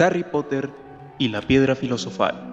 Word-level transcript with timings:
Harry 0.00 0.22
Potter 0.22 0.70
y 1.18 1.26
la 1.26 1.42
piedra 1.42 1.74
filosofal. 1.74 2.44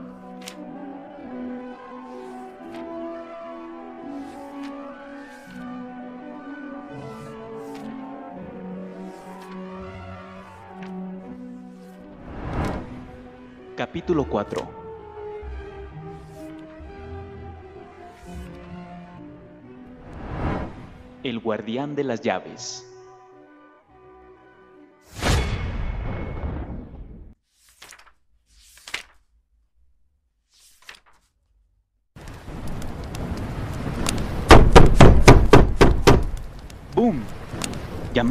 Capítulo 13.77 14.27
4 14.27 14.67
El 21.21 21.39
guardián 21.39 21.93
de 21.93 22.03
las 22.05 22.21
llaves 22.21 22.94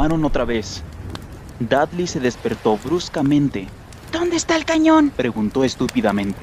Llamaron 0.04 0.26
otra 0.26 0.44
vez. 0.44 0.82
Dudley 1.60 2.06
se 2.06 2.20
despertó 2.20 2.76
bruscamente. 2.76 3.68
¿Dónde 4.12 4.36
está 4.36 4.54
el 4.54 4.66
cañón? 4.66 5.08
preguntó 5.08 5.64
estúpidamente. 5.64 6.38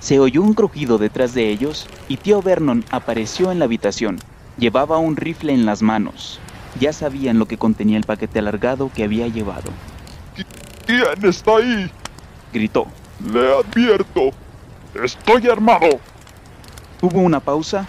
Se 0.00 0.18
oyó 0.18 0.40
un 0.40 0.54
crujido 0.54 0.96
detrás 0.96 1.34
de 1.34 1.50
ellos 1.50 1.86
y 2.08 2.16
tío 2.16 2.40
Vernon 2.40 2.86
apareció 2.90 3.52
en 3.52 3.58
la 3.58 3.66
habitación. 3.66 4.18
Llevaba 4.56 4.96
un 4.96 5.16
rifle 5.16 5.52
en 5.52 5.66
las 5.66 5.82
manos. 5.82 6.40
Ya 6.80 6.94
sabían 6.94 7.38
lo 7.38 7.44
que 7.44 7.58
contenía 7.58 7.98
el 7.98 8.04
paquete 8.04 8.38
alargado 8.38 8.90
que 8.94 9.04
había 9.04 9.28
llevado. 9.28 9.70
¿Quién 10.86 11.28
está 11.28 11.56
ahí? 11.56 11.90
Gritó. 12.50 12.86
Le 13.30 13.58
advierto. 13.58 14.30
Estoy 14.94 15.50
armado. 15.50 16.00
Hubo 17.02 17.20
una 17.20 17.40
pausa. 17.40 17.86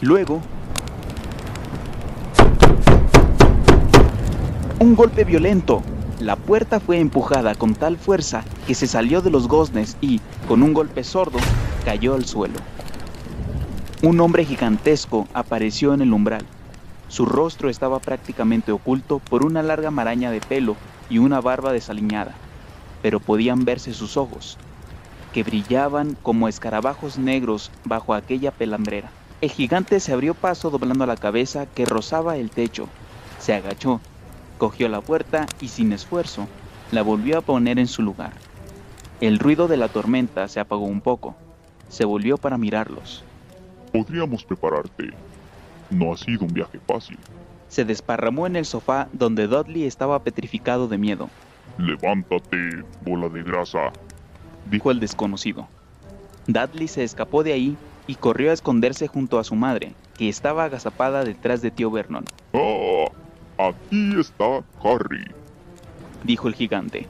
Luego... 0.00 0.42
Un 4.78 4.94
golpe 4.94 5.24
violento. 5.24 5.82
La 6.20 6.36
puerta 6.36 6.80
fue 6.80 6.98
empujada 6.98 7.54
con 7.54 7.74
tal 7.74 7.96
fuerza 7.96 8.44
que 8.66 8.74
se 8.74 8.86
salió 8.86 9.22
de 9.22 9.30
los 9.30 9.48
goznes 9.48 9.96
y, 10.02 10.20
con 10.46 10.62
un 10.62 10.74
golpe 10.74 11.02
sordo, 11.02 11.38
cayó 11.86 12.12
al 12.12 12.26
suelo. 12.26 12.58
Un 14.02 14.20
hombre 14.20 14.44
gigantesco 14.44 15.28
apareció 15.32 15.94
en 15.94 16.02
el 16.02 16.12
umbral. 16.12 16.44
Su 17.08 17.24
rostro 17.24 17.70
estaba 17.70 18.00
prácticamente 18.00 18.70
oculto 18.70 19.18
por 19.18 19.46
una 19.46 19.62
larga 19.62 19.90
maraña 19.90 20.30
de 20.30 20.42
pelo 20.42 20.76
y 21.08 21.16
una 21.16 21.40
barba 21.40 21.72
desaliñada, 21.72 22.34
pero 23.00 23.18
podían 23.18 23.64
verse 23.64 23.94
sus 23.94 24.18
ojos, 24.18 24.58
que 25.32 25.42
brillaban 25.42 26.18
como 26.22 26.48
escarabajos 26.48 27.16
negros 27.16 27.70
bajo 27.86 28.12
aquella 28.12 28.50
pelambrera. 28.50 29.10
El 29.40 29.50
gigante 29.50 30.00
se 30.00 30.12
abrió 30.12 30.34
paso 30.34 30.68
doblando 30.68 31.06
la 31.06 31.16
cabeza 31.16 31.64
que 31.64 31.86
rozaba 31.86 32.36
el 32.36 32.50
techo. 32.50 32.88
Se 33.38 33.54
agachó, 33.54 34.00
cogió 34.58 34.88
la 34.88 35.00
puerta 35.00 35.46
y 35.60 35.68
sin 35.68 35.92
esfuerzo 35.92 36.48
la 36.92 37.02
volvió 37.02 37.38
a 37.38 37.42
poner 37.42 37.78
en 37.78 37.86
su 37.86 38.02
lugar. 38.02 38.32
El 39.20 39.38
ruido 39.38 39.68
de 39.68 39.76
la 39.76 39.88
tormenta 39.88 40.48
se 40.48 40.60
apagó 40.60 40.84
un 40.84 41.00
poco. 41.00 41.34
Se 41.88 42.04
volvió 42.04 42.36
para 42.36 42.58
mirarlos. 42.58 43.24
Podríamos 43.92 44.44
prepararte. 44.44 45.10
No 45.90 46.12
ha 46.12 46.16
sido 46.16 46.44
un 46.44 46.52
viaje 46.52 46.78
fácil. 46.86 47.18
Se 47.68 47.84
desparramó 47.84 48.46
en 48.46 48.56
el 48.56 48.66
sofá 48.66 49.08
donde 49.12 49.46
Dudley 49.46 49.84
estaba 49.84 50.22
petrificado 50.22 50.88
de 50.88 50.98
miedo. 50.98 51.30
Levántate, 51.78 52.84
bola 53.02 53.28
de 53.28 53.42
grasa, 53.42 53.92
dijo 54.70 54.90
el 54.90 55.00
desconocido. 55.00 55.68
Dudley 56.46 56.88
se 56.88 57.04
escapó 57.04 57.42
de 57.42 57.52
ahí 57.52 57.76
y 58.06 58.14
corrió 58.14 58.50
a 58.50 58.54
esconderse 58.54 59.08
junto 59.08 59.38
a 59.38 59.44
su 59.44 59.54
madre, 59.56 59.92
que 60.16 60.28
estaba 60.28 60.64
agazapada 60.64 61.24
detrás 61.24 61.60
de 61.62 61.70
tío 61.70 61.90
Vernon. 61.90 62.24
¡Ah! 62.54 63.06
Aquí 63.58 64.20
está 64.20 64.62
Harry, 64.84 65.24
dijo 66.24 66.48
el 66.48 66.54
gigante. 66.54 67.06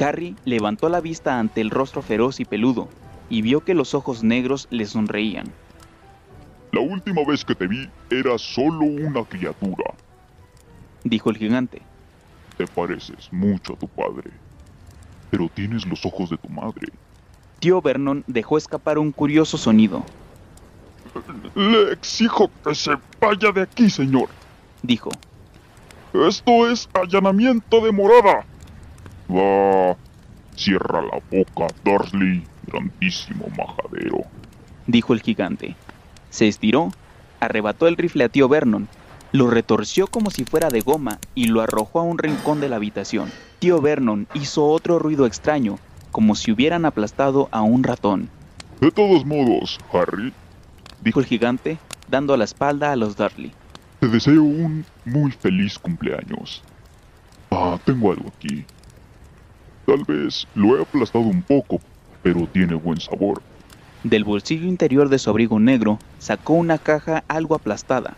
Harry 0.00 0.34
levantó 0.44 0.88
la 0.88 1.00
vista 1.00 1.38
ante 1.38 1.60
el 1.60 1.70
rostro 1.70 2.02
feroz 2.02 2.40
y 2.40 2.44
peludo 2.44 2.88
y 3.28 3.42
vio 3.42 3.62
que 3.64 3.74
los 3.74 3.94
ojos 3.94 4.24
negros 4.24 4.66
le 4.70 4.86
sonreían. 4.86 5.46
La 6.72 6.80
última 6.80 7.22
vez 7.24 7.44
que 7.44 7.54
te 7.54 7.66
vi 7.66 7.88
era 8.10 8.38
solo 8.38 8.84
una 8.84 9.24
criatura, 9.24 9.94
dijo 11.04 11.30
el 11.30 11.36
gigante. 11.36 11.80
Te 12.56 12.66
pareces 12.66 13.32
mucho 13.32 13.74
a 13.74 13.76
tu 13.76 13.86
padre, 13.86 14.30
pero 15.30 15.48
tienes 15.54 15.86
los 15.86 16.04
ojos 16.04 16.30
de 16.30 16.38
tu 16.38 16.48
madre. 16.48 16.88
Tío 17.60 17.80
Vernon 17.80 18.24
dejó 18.26 18.58
escapar 18.58 18.98
un 18.98 19.12
curioso 19.12 19.56
sonido. 19.58 20.04
Le 21.54 21.92
exijo 21.92 22.50
que 22.64 22.74
se 22.74 22.92
vaya 23.20 23.52
de 23.52 23.62
aquí, 23.62 23.90
señor, 23.90 24.28
dijo. 24.82 25.10
Esto 26.12 26.68
es 26.68 26.88
allanamiento 26.92 27.80
de 27.80 27.92
morada. 27.92 28.44
Va, 29.30 29.96
cierra 30.56 31.02
la 31.02 31.20
boca, 31.30 31.72
Dursley, 31.84 32.42
grandísimo 32.66 33.46
majadero, 33.56 34.24
dijo 34.86 35.12
el 35.12 35.22
gigante. 35.22 35.76
Se 36.30 36.48
estiró, 36.48 36.90
arrebató 37.38 37.86
el 37.86 37.96
rifle 37.96 38.24
a 38.24 38.28
tío 38.28 38.48
Vernon, 38.48 38.88
lo 39.32 39.48
retorció 39.48 40.08
como 40.08 40.30
si 40.30 40.44
fuera 40.44 40.68
de 40.68 40.80
goma 40.80 41.20
y 41.36 41.46
lo 41.46 41.60
arrojó 41.60 42.00
a 42.00 42.02
un 42.02 42.18
rincón 42.18 42.60
de 42.60 42.68
la 42.68 42.76
habitación. 42.76 43.30
Tío 43.60 43.80
Vernon 43.80 44.26
hizo 44.34 44.66
otro 44.66 44.98
ruido 44.98 45.26
extraño, 45.26 45.78
como 46.10 46.34
si 46.34 46.50
hubieran 46.50 46.84
aplastado 46.84 47.48
a 47.52 47.62
un 47.62 47.84
ratón. 47.84 48.28
De 48.80 48.90
todos 48.90 49.24
modos, 49.24 49.78
Harry, 49.92 50.32
dijo 51.02 51.20
el 51.20 51.26
gigante, 51.26 51.78
dando 52.08 52.36
la 52.36 52.44
espalda 52.44 52.90
a 52.90 52.96
los 52.96 53.16
Dudley. 53.16 53.52
Te 54.00 54.08
deseo 54.08 54.42
un 54.42 54.86
muy 55.04 55.30
feliz 55.30 55.78
cumpleaños. 55.78 56.62
Ah, 57.50 57.78
tengo 57.84 58.12
algo 58.12 58.32
aquí. 58.34 58.64
Tal 59.84 60.04
vez 60.04 60.48
lo 60.54 60.78
he 60.78 60.82
aplastado 60.82 61.24
un 61.24 61.42
poco, 61.42 61.80
pero 62.22 62.46
tiene 62.46 62.74
buen 62.74 62.98
sabor. 62.98 63.42
Del 64.02 64.24
bolsillo 64.24 64.66
interior 64.66 65.10
de 65.10 65.18
su 65.18 65.28
abrigo 65.28 65.60
negro 65.60 65.98
sacó 66.18 66.54
una 66.54 66.78
caja 66.78 67.24
algo 67.28 67.54
aplastada. 67.54 68.16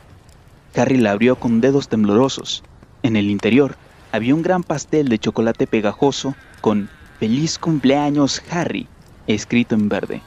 Harry 0.76 0.98
la 0.98 1.10
abrió 1.10 1.34
con 1.34 1.60
dedos 1.60 1.88
temblorosos. 1.88 2.62
En 3.02 3.16
el 3.16 3.28
interior 3.28 3.74
había 4.12 4.36
un 4.36 4.42
gran 4.42 4.62
pastel 4.62 5.08
de 5.08 5.18
chocolate 5.18 5.66
pegajoso 5.66 6.36
con 6.60 6.88
Feliz 7.18 7.58
cumpleaños, 7.58 8.42
Harry, 8.50 8.88
escrito 9.26 9.74
en 9.74 9.88
verde. 9.88 10.22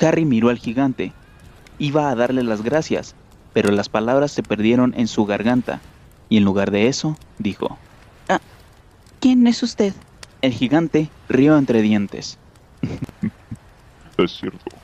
Harry 0.00 0.24
miró 0.24 0.48
al 0.48 0.58
gigante. 0.58 1.12
Iba 1.78 2.10
a 2.10 2.14
darle 2.14 2.42
las 2.42 2.62
gracias, 2.62 3.14
pero 3.54 3.70
las 3.70 3.88
palabras 3.88 4.32
se 4.32 4.42
perdieron 4.42 4.92
en 4.98 5.08
su 5.08 5.24
garganta, 5.24 5.80
y 6.28 6.36
en 6.36 6.44
lugar 6.44 6.70
de 6.70 6.88
eso, 6.88 7.16
dijo, 7.38 7.78
ah, 8.28 8.40
¿Quién 9.20 9.46
es 9.46 9.62
usted? 9.62 9.94
El 10.42 10.52
gigante 10.52 11.08
rió 11.28 11.56
entre 11.56 11.80
dientes. 11.80 12.36
es 14.18 14.32
cierto. 14.32 14.76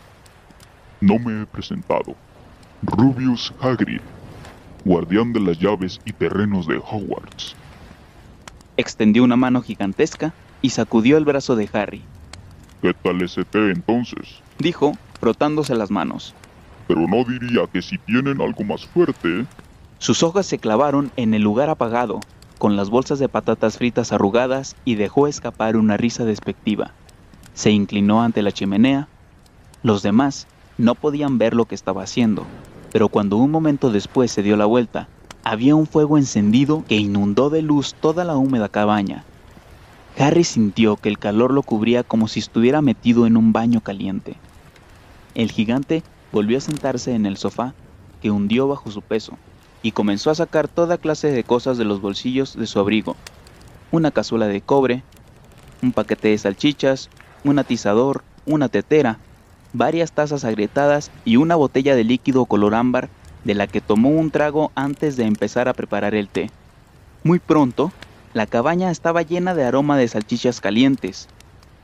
No 1.00 1.18
me 1.18 1.42
he 1.42 1.46
presentado. 1.46 2.14
Rubius 2.82 3.52
Hagrid, 3.60 4.00
guardián 4.84 5.32
de 5.32 5.40
las 5.40 5.58
llaves 5.58 6.00
y 6.06 6.12
terrenos 6.12 6.66
de 6.66 6.76
Hogwarts. 6.76 7.56
Extendió 8.76 9.24
una 9.24 9.36
mano 9.36 9.60
gigantesca 9.60 10.32
y 10.62 10.70
sacudió 10.70 11.18
el 11.18 11.24
brazo 11.24 11.56
de 11.56 11.68
Harry. 11.72 12.02
¿Qué 12.80 12.94
tal 12.94 13.20
ese 13.20 13.44
té 13.44 13.72
entonces? 13.72 14.40
Dijo, 14.58 14.92
frotándose 15.18 15.74
las 15.74 15.90
manos 15.90 16.34
pero 16.90 17.06
no 17.06 17.22
diría 17.22 17.68
que 17.72 17.82
si 17.82 17.98
tienen 17.98 18.40
algo 18.40 18.64
más 18.64 18.84
fuerte. 18.84 19.46
Sus 19.98 20.24
hojas 20.24 20.44
se 20.44 20.58
clavaron 20.58 21.12
en 21.14 21.34
el 21.34 21.42
lugar 21.42 21.70
apagado, 21.70 22.18
con 22.58 22.74
las 22.74 22.90
bolsas 22.90 23.20
de 23.20 23.28
patatas 23.28 23.78
fritas 23.78 24.10
arrugadas 24.10 24.74
y 24.84 24.96
dejó 24.96 25.28
escapar 25.28 25.76
una 25.76 25.96
risa 25.96 26.24
despectiva. 26.24 26.90
Se 27.54 27.70
inclinó 27.70 28.22
ante 28.22 28.42
la 28.42 28.50
chimenea. 28.50 29.06
Los 29.84 30.02
demás 30.02 30.48
no 30.78 30.96
podían 30.96 31.38
ver 31.38 31.54
lo 31.54 31.66
que 31.66 31.76
estaba 31.76 32.02
haciendo, 32.02 32.44
pero 32.90 33.08
cuando 33.08 33.36
un 33.36 33.52
momento 33.52 33.92
después 33.92 34.32
se 34.32 34.42
dio 34.42 34.56
la 34.56 34.66
vuelta, 34.66 35.06
había 35.44 35.76
un 35.76 35.86
fuego 35.86 36.18
encendido 36.18 36.84
que 36.88 36.96
inundó 36.96 37.50
de 37.50 37.62
luz 37.62 37.94
toda 37.94 38.24
la 38.24 38.36
húmeda 38.36 38.68
cabaña. 38.68 39.22
Harry 40.18 40.42
sintió 40.42 40.96
que 40.96 41.08
el 41.08 41.20
calor 41.20 41.52
lo 41.52 41.62
cubría 41.62 42.02
como 42.02 42.26
si 42.26 42.40
estuviera 42.40 42.82
metido 42.82 43.28
en 43.28 43.36
un 43.36 43.52
baño 43.52 43.80
caliente. 43.80 44.34
El 45.36 45.52
gigante 45.52 46.02
volvió 46.32 46.58
a 46.58 46.60
sentarse 46.60 47.14
en 47.14 47.26
el 47.26 47.36
sofá, 47.36 47.74
que 48.20 48.30
hundió 48.30 48.68
bajo 48.68 48.90
su 48.90 49.02
peso, 49.02 49.38
y 49.82 49.92
comenzó 49.92 50.30
a 50.30 50.34
sacar 50.34 50.68
toda 50.68 50.98
clase 50.98 51.30
de 51.30 51.44
cosas 51.44 51.78
de 51.78 51.84
los 51.84 52.00
bolsillos 52.00 52.56
de 52.56 52.66
su 52.66 52.78
abrigo. 52.78 53.16
Una 53.90 54.10
cazuela 54.10 54.46
de 54.46 54.60
cobre, 54.60 55.02
un 55.82 55.92
paquete 55.92 56.28
de 56.28 56.38
salchichas, 56.38 57.08
un 57.44 57.58
atizador, 57.58 58.22
una 58.46 58.68
tetera, 58.68 59.18
varias 59.72 60.12
tazas 60.12 60.44
agrietadas 60.44 61.10
y 61.24 61.36
una 61.36 61.56
botella 61.56 61.94
de 61.94 62.04
líquido 62.04 62.44
color 62.44 62.74
ámbar 62.74 63.08
de 63.44 63.54
la 63.54 63.66
que 63.66 63.80
tomó 63.80 64.10
un 64.10 64.30
trago 64.30 64.70
antes 64.74 65.16
de 65.16 65.24
empezar 65.24 65.68
a 65.68 65.74
preparar 65.74 66.14
el 66.14 66.28
té. 66.28 66.50
Muy 67.22 67.38
pronto, 67.38 67.92
La 68.32 68.46
cabaña 68.46 68.92
estaba 68.92 69.22
llena 69.22 69.56
de 69.56 69.64
aroma 69.64 69.98
de 69.98 70.06
salchichas 70.06 70.60
calientes. 70.60 71.28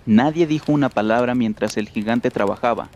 Nadie 0.04 0.46
dijo 0.46 0.70
una 0.70 0.88
palabra 0.88 1.34
mientras 1.34 1.76
el 1.76 1.88
gigante 1.88 2.30
trabajaba, 2.30 2.88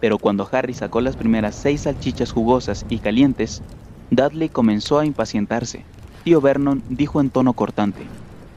pero 0.00 0.18
cuando 0.18 0.48
Harry 0.52 0.74
sacó 0.74 1.00
las 1.00 1.16
primeras 1.16 1.54
seis 1.54 1.82
salchichas 1.82 2.32
jugosas 2.32 2.84
y 2.88 2.98
calientes, 2.98 3.62
Dudley 4.10 4.48
comenzó 4.48 4.98
a 4.98 5.06
impacientarse. 5.06 5.84
Tío 6.24 6.40
Vernon 6.40 6.82
dijo 6.88 7.20
en 7.20 7.30
tono 7.30 7.54
cortante. 7.54 8.06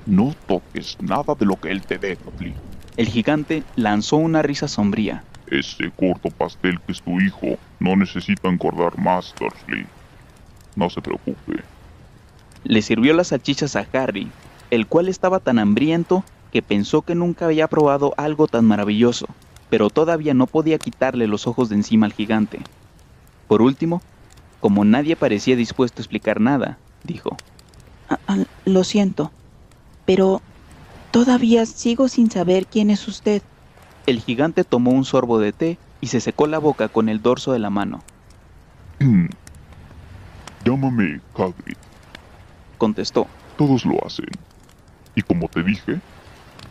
No 0.05 0.33
toques 0.47 0.97
nada 0.99 1.35
de 1.35 1.45
lo 1.45 1.55
que 1.55 1.71
él 1.71 1.81
te 1.83 1.97
dé, 1.97 2.17
Dudley. 2.23 2.55
El 2.97 3.07
gigante 3.07 3.63
lanzó 3.75 4.17
una 4.17 4.41
risa 4.41 4.67
sombría. 4.67 5.23
Ese 5.47 5.89
corto 5.91 6.29
pastel 6.29 6.79
que 6.81 6.91
es 6.91 7.01
tu 7.01 7.19
hijo 7.19 7.57
no 7.79 7.95
necesita 7.95 8.49
engordar 8.49 8.97
más, 8.99 9.33
Dursley. 9.39 9.85
No 10.75 10.89
se 10.89 11.01
preocupe. 11.01 11.63
Le 12.63 12.81
sirvió 12.81 13.13
las 13.13 13.27
salchichas 13.27 13.75
a 13.75 13.87
Harry, 13.93 14.31
el 14.69 14.87
cual 14.87 15.07
estaba 15.07 15.39
tan 15.39 15.59
hambriento 15.59 16.23
que 16.51 16.61
pensó 16.61 17.01
que 17.01 17.15
nunca 17.15 17.45
había 17.45 17.67
probado 17.67 18.13
algo 18.17 18.47
tan 18.47 18.65
maravilloso, 18.65 19.27
pero 19.69 19.89
todavía 19.89 20.33
no 20.33 20.47
podía 20.47 20.79
quitarle 20.79 21.27
los 21.27 21.47
ojos 21.47 21.69
de 21.69 21.75
encima 21.75 22.05
al 22.05 22.13
gigante. 22.13 22.59
Por 23.47 23.61
último, 23.61 24.01
como 24.59 24.85
nadie 24.85 25.15
parecía 25.15 25.55
dispuesto 25.55 25.99
a 25.99 26.03
explicar 26.03 26.41
nada, 26.41 26.77
dijo, 27.03 27.37
Ah, 28.09 28.19
ah, 28.27 28.37
lo 28.65 28.83
siento, 28.83 29.31
pero 30.05 30.41
todavía 31.11 31.65
sigo 31.67 32.07
sin 32.07 32.31
saber 32.31 32.65
quién 32.65 32.89
es 32.89 33.07
usted. 33.07 33.43
El 34.07 34.19
gigante 34.19 34.63
tomó 34.63 34.91
un 34.91 35.05
sorbo 35.05 35.37
de 35.37 35.53
té 35.53 35.77
y 36.01 36.07
se 36.07 36.19
secó 36.19 36.47
la 36.47 36.57
boca 36.57 36.89
con 36.89 37.07
el 37.07 37.21
dorso 37.21 37.53
de 37.53 37.59
la 37.59 37.69
mano. 37.69 38.01
Llámame 40.65 41.21
Hagrid. 41.35 41.77
Contestó. 42.79 43.27
Todos 43.57 43.85
lo 43.85 44.03
hacen. 44.05 44.29
Y 45.13 45.21
como 45.21 45.47
te 45.47 45.61
dije, 45.61 46.01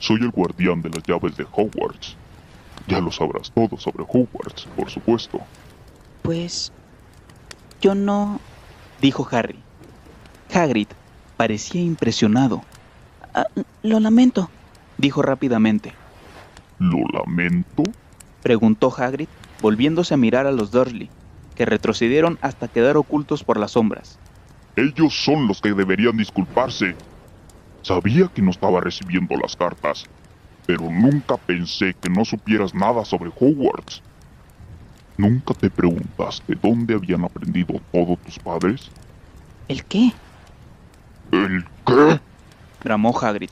soy 0.00 0.20
el 0.20 0.30
guardián 0.30 0.82
de 0.82 0.90
las 0.90 1.02
llaves 1.04 1.36
de 1.36 1.46
Hogwarts. 1.52 2.16
Ya 2.86 3.00
lo 3.00 3.10
sabrás 3.10 3.50
todo 3.50 3.76
sobre 3.76 4.04
Hogwarts, 4.04 4.66
por 4.76 4.90
supuesto. 4.90 5.40
Pues 6.22 6.72
yo 7.80 7.94
no... 7.94 8.40
Dijo 9.00 9.28
Harry. 9.30 9.58
Hagrid 10.52 10.88
parecía 11.36 11.80
impresionado. 11.80 12.62
Ah, 13.34 13.46
lo 13.82 14.00
lamento. 14.00 14.50
Dijo 14.96 15.22
rápidamente. 15.22 15.92
¿Lo 16.78 16.98
lamento? 17.12 17.84
Preguntó 18.42 18.92
Hagrid, 18.96 19.28
volviéndose 19.60 20.14
a 20.14 20.16
mirar 20.16 20.46
a 20.46 20.52
los 20.52 20.70
Dursley, 20.70 21.10
que 21.54 21.64
retrocedieron 21.64 22.38
hasta 22.40 22.68
quedar 22.68 22.96
ocultos 22.96 23.44
por 23.44 23.58
las 23.58 23.72
sombras. 23.72 24.18
Ellos 24.76 25.14
son 25.24 25.46
los 25.46 25.60
que 25.60 25.72
deberían 25.72 26.16
disculparse. 26.16 26.94
Sabía 27.82 28.28
que 28.28 28.42
no 28.42 28.50
estaba 28.50 28.80
recibiendo 28.80 29.36
las 29.36 29.56
cartas, 29.56 30.06
pero 30.68 30.82
nunca 30.82 31.38
pensé 31.38 31.94
que 31.94 32.10
no 32.10 32.26
supieras 32.26 32.74
nada 32.74 33.02
sobre 33.02 33.30
Hogwarts. 33.30 34.02
¿Nunca 35.16 35.54
te 35.54 35.70
preguntaste 35.70 36.58
dónde 36.62 36.92
habían 36.92 37.24
aprendido 37.24 37.80
todos 37.90 38.18
tus 38.18 38.38
padres? 38.38 38.90
¿El 39.66 39.82
qué? 39.86 40.12
¿El 41.32 41.64
qué? 41.86 42.20
Bramó 42.84 43.18
Hagrid. 43.18 43.48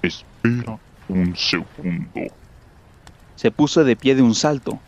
Espera 0.00 0.78
un 1.10 1.36
segundo. 1.36 2.32
Se 3.36 3.50
puso 3.50 3.84
de 3.84 3.94
pie 3.94 4.14
de 4.14 4.22
un 4.22 4.34
salto. 4.34 4.78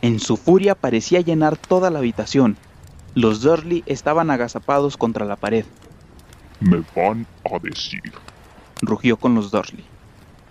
En 0.00 0.20
su 0.20 0.36
furia 0.36 0.76
parecía 0.76 1.22
llenar 1.22 1.56
toda 1.56 1.90
la 1.90 1.98
habitación. 1.98 2.56
Los 3.16 3.40
Dursley 3.40 3.82
estaban 3.86 4.30
agazapados 4.30 4.96
contra 4.96 5.26
la 5.26 5.34
pared. 5.34 5.64
Me 6.60 6.84
van 6.94 7.26
a 7.52 7.58
decir 7.58 8.12
Rugió 8.80 9.16
con 9.16 9.34
los 9.34 9.50
Dursley. 9.50 9.91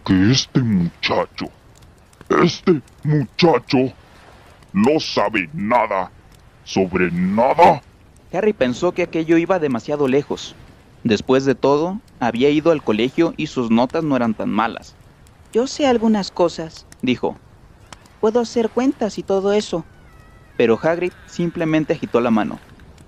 Que 0.06 0.31
este 0.31 0.62
muchacho, 0.62 1.45
este 2.44 2.81
muchacho, 3.03 3.94
no 4.74 5.00
sabe 5.00 5.50
nada 5.53 6.12
sobre 6.63 7.12
nada. 7.12 7.81
Harry 8.33 8.53
pensó 8.53 8.94
que 8.94 9.03
aquello 9.03 9.38
iba 9.38 9.59
demasiado 9.59 10.07
lejos. 10.07 10.56
Después 11.03 11.45
de 11.45 11.56
todo, 11.56 12.00
había 12.19 12.50
ido 12.50 12.71
al 12.71 12.83
colegio 12.83 13.33
y 13.36 13.48
sus 13.48 13.69
notas 13.71 14.03
no 14.03 14.15
eran 14.15 14.33
tan 14.33 14.50
malas, 14.50 14.95
Yo 15.51 15.68
sé 15.68 15.86
algunas 15.88 16.31
cosas. 16.31 16.86
dijo. 17.01 17.38
Puedo 18.21 18.39
hacer 18.39 18.69
cuentas 18.69 19.18
y 19.18 19.24
todo 19.24 19.51
eso. 19.51 19.83
Pero 20.56 20.80
Hagrid 20.81 21.12
simplemente 21.25 21.94
agitó 21.94 22.21
la 22.21 22.30
mano. 22.30 22.59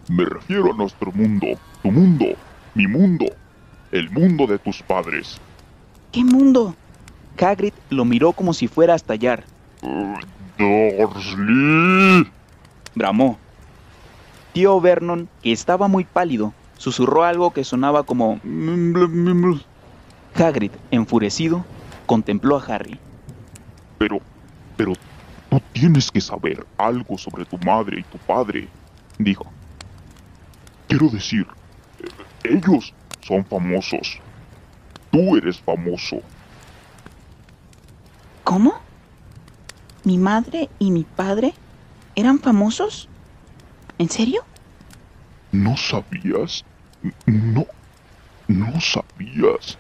Me 0.10 0.26
refiero 0.26 0.74
a 0.74 0.76
nuestro 0.76 1.12
mundo, 1.12 1.48
tu 1.84 1.92
mundo, 1.92 2.26
mi 2.74 2.88
mundo, 2.88 3.26
el 3.92 4.10
mundo 4.10 4.48
de 4.48 4.58
tus 4.58 4.82
padres. 4.82 5.38
¿Qué 6.12 6.24
mundo? 6.24 6.76
Hagrid 7.40 7.74
lo 7.90 8.06
miró 8.06 8.34
como 8.34 8.54
si 8.54 8.68
fuera 8.68 8.94
a 8.94 8.96
estallar. 8.96 9.44
Dursley. 10.58 12.32
Bramó. 12.96 13.38
Tío 14.54 14.80
Vernon, 14.80 15.28
que 15.42 15.52
estaba 15.52 15.88
muy 15.88 16.04
pálido, 16.04 16.54
susurró 16.78 17.24
algo 17.24 17.52
que 17.52 17.64
sonaba 17.64 18.04
como... 18.04 18.40
Hagrid, 20.36 20.72
enfurecido, 20.92 21.66
contempló 22.06 22.58
a 22.58 22.66
Harry. 22.66 23.00
Pero, 23.98 24.20
pero, 24.78 24.94
tú 25.50 25.62
tienes 25.72 26.12
que 26.12 26.22
saber 26.22 26.66
algo 26.78 27.18
sobre 27.18 27.46
tu 27.46 27.58
madre 27.60 28.00
y 28.00 28.04
tu 28.04 28.18
padre. 28.20 28.68
Dijo. 29.18 29.46
Quiero 30.88 31.10
decir, 31.10 31.48
ellos 32.44 32.94
son 33.22 33.46
famosos. 33.46 34.20
Tú 35.12 35.38
eres 35.38 35.60
famoso. 35.60 36.22
¿Cómo? 38.44 38.74
¿Mi 40.04 40.18
madre 40.18 40.70
y 40.80 40.92
mi 40.92 41.04
padre 41.04 41.54
eran 42.16 42.40
famosos? 42.40 43.08
¿En 43.98 44.10
serio? 44.10 44.44
¿No 45.52 45.78
sabías? 45.78 46.66
No, 47.26 47.66
no 48.48 48.82
sabías. 48.82 49.78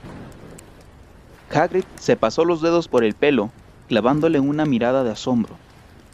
Hagrid 1.51 1.83
se 1.99 2.15
pasó 2.15 2.45
los 2.45 2.61
dedos 2.61 2.87
por 2.87 3.03
el 3.03 3.13
pelo, 3.15 3.51
clavándole 3.87 4.39
una 4.39 4.65
mirada 4.65 5.03
de 5.03 5.11
asombro. 5.11 5.55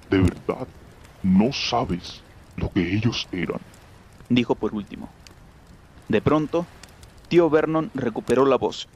De 0.10 0.18
verdad, 0.18 0.68
no 1.24 1.54
sabes 1.54 2.22
lo 2.58 2.72
que 2.72 2.96
ellos 2.96 3.28
eran. 3.32 3.60
Dijo 4.30 4.56
por 4.56 4.74
último. 4.74 5.10
De 6.08 6.22
pronto, 6.22 6.66
tío 7.28 7.50
Vernon 7.50 7.92
recuperó 7.94 8.46
la 8.46 8.58
voz. 8.58 8.88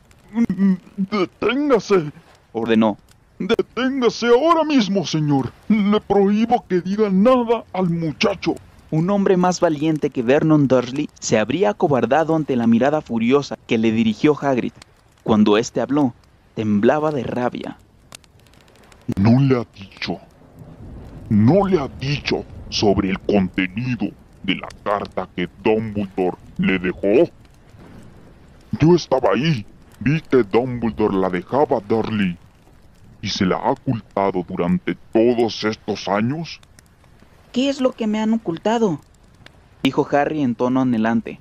Deténgase. 0.97 2.11
Ordenó. 2.51 2.97
Deténgase 3.75 4.27
ahora 4.27 4.63
mismo, 4.63 5.03
señor. 5.03 5.51
Le 5.67 5.99
prohíbo 5.99 6.63
que 6.67 6.81
diga 6.81 7.09
nada 7.09 7.63
al 7.73 7.89
muchacho. 7.89 8.53
Un 8.91 9.09
hombre 9.09 9.35
más 9.35 9.59
valiente 9.59 10.11
que 10.11 10.21
Vernon 10.21 10.67
Dursley 10.67 11.09
se 11.19 11.39
habría 11.39 11.71
acobardado 11.71 12.35
ante 12.35 12.55
la 12.55 12.67
mirada 12.67 13.01
furiosa 13.01 13.57
que 13.65 13.79
le 13.79 13.91
dirigió 13.91 14.37
Hagrid. 14.39 14.73
Cuando 15.23 15.57
éste 15.57 15.81
habló, 15.81 16.13
temblaba 16.53 17.09
de 17.11 17.23
rabia. 17.23 17.77
No 19.17 19.39
le 19.39 19.59
ha 19.59 19.65
dicho. 19.73 20.19
No 21.29 21.65
le 21.65 21.79
ha 21.79 21.87
dicho 21.99 22.45
sobre 22.69 23.09
el 23.09 23.19
contenido 23.21 24.09
de 24.43 24.55
la 24.55 24.67
carta 24.83 25.27
que 25.35 25.49
Dumbledore 25.63 26.37
le 26.59 26.77
dejó. 26.77 27.27
Yo 28.79 28.95
estaba 28.95 29.29
ahí. 29.33 29.65
Vi 29.99 30.21
que 30.21 30.43
Dumbledore 30.43 31.17
la 31.17 31.29
dejaba 31.31 31.77
a 31.77 31.79
Dursley. 31.79 32.37
¿Y 33.23 33.29
se 33.29 33.45
la 33.45 33.55
ha 33.55 33.71
ocultado 33.71 34.43
durante 34.45 34.95
todos 35.13 35.63
estos 35.63 36.07
años? 36.09 36.59
¿Qué 37.53 37.69
es 37.69 37.79
lo 37.79 37.93
que 37.93 38.05
me 38.05 38.19
han 38.19 38.33
ocultado? 38.33 38.99
Dijo 39.81 40.05
Harry 40.11 40.41
en 40.41 40.55
tono 40.55 40.81
anhelante. 40.81 41.39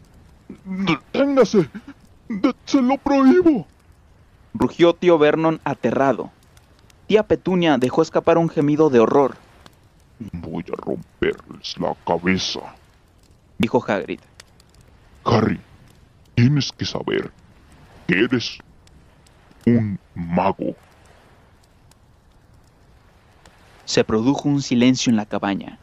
¡Deténgase! 0.65 1.69
De- 2.29 2.55
¡Se 2.67 2.81
lo 2.81 2.99
prohíbo! 2.99 3.67
Rugió 4.55 4.95
tío 4.95 5.19
Vernon 5.19 5.61
aterrado. 5.65 6.31
Tía 7.09 7.25
Petunia 7.25 7.79
dejó 7.79 8.01
escapar 8.03 8.39
un 8.39 8.49
gemido 8.49 8.89
de 8.89 9.01
horror, 9.01 9.37
Voy 10.33 10.65
a 10.73 10.77
romperles 10.81 11.75
la 11.81 11.97
cabeza. 12.07 12.61
dijo 13.59 13.85
Hagrid. 13.85 14.21
Harry, 15.25 15.61
tienes 16.37 16.71
que 16.71 16.85
saber 16.85 17.33
que 18.07 18.21
eres 18.25 18.59
un 19.67 19.99
mago. 20.15 20.77
Se 23.93 24.05
produjo 24.05 24.49
un 24.49 24.63
silencio 24.63 25.11
en 25.11 25.17
la 25.17 25.27
cabaña. 25.27 25.79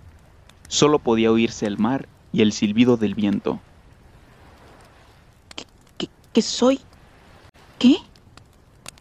Solo 0.68 0.98
podía 0.98 1.32
oírse 1.32 1.68
el 1.68 1.78
mar 1.78 2.08
y 2.34 2.42
el 2.42 2.54
silbido 2.54 2.98
del 2.98 3.14
viento. 3.14 3.60
¿Qué, 6.00 6.08
qué 6.34 6.42
soy? 6.42 6.80
¿Qué? 7.78 7.98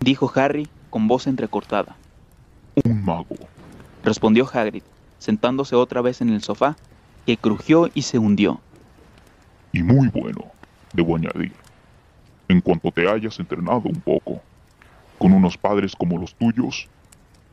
Dijo 0.00 0.30
Harry 0.34 0.68
con 0.90 1.08
voz 1.08 1.26
entrecortada. 1.26 1.96
Un 2.84 3.02
mago. 3.02 3.38
Respondió 4.04 4.46
Hagrid, 4.52 4.82
sentándose 5.18 5.74
otra 5.74 6.02
vez 6.02 6.20
en 6.20 6.28
el 6.28 6.42
sofá, 6.42 6.76
que 7.24 7.38
crujió 7.38 7.88
y 7.94 8.02
se 8.02 8.18
hundió. 8.18 8.60
Y 9.72 9.82
muy 9.82 10.08
bueno, 10.08 10.44
debo 10.92 11.16
añadir. 11.16 11.54
en 12.48 12.60
cuanto 12.60 12.92
te 12.92 13.08
hayas 13.08 13.38
entrenado 13.38 13.84
un 13.86 14.02
poco. 14.02 14.42
Con 15.16 15.32
unos 15.32 15.56
padres 15.56 15.96
como 15.96 16.18
los 16.18 16.34
tuyos, 16.34 16.90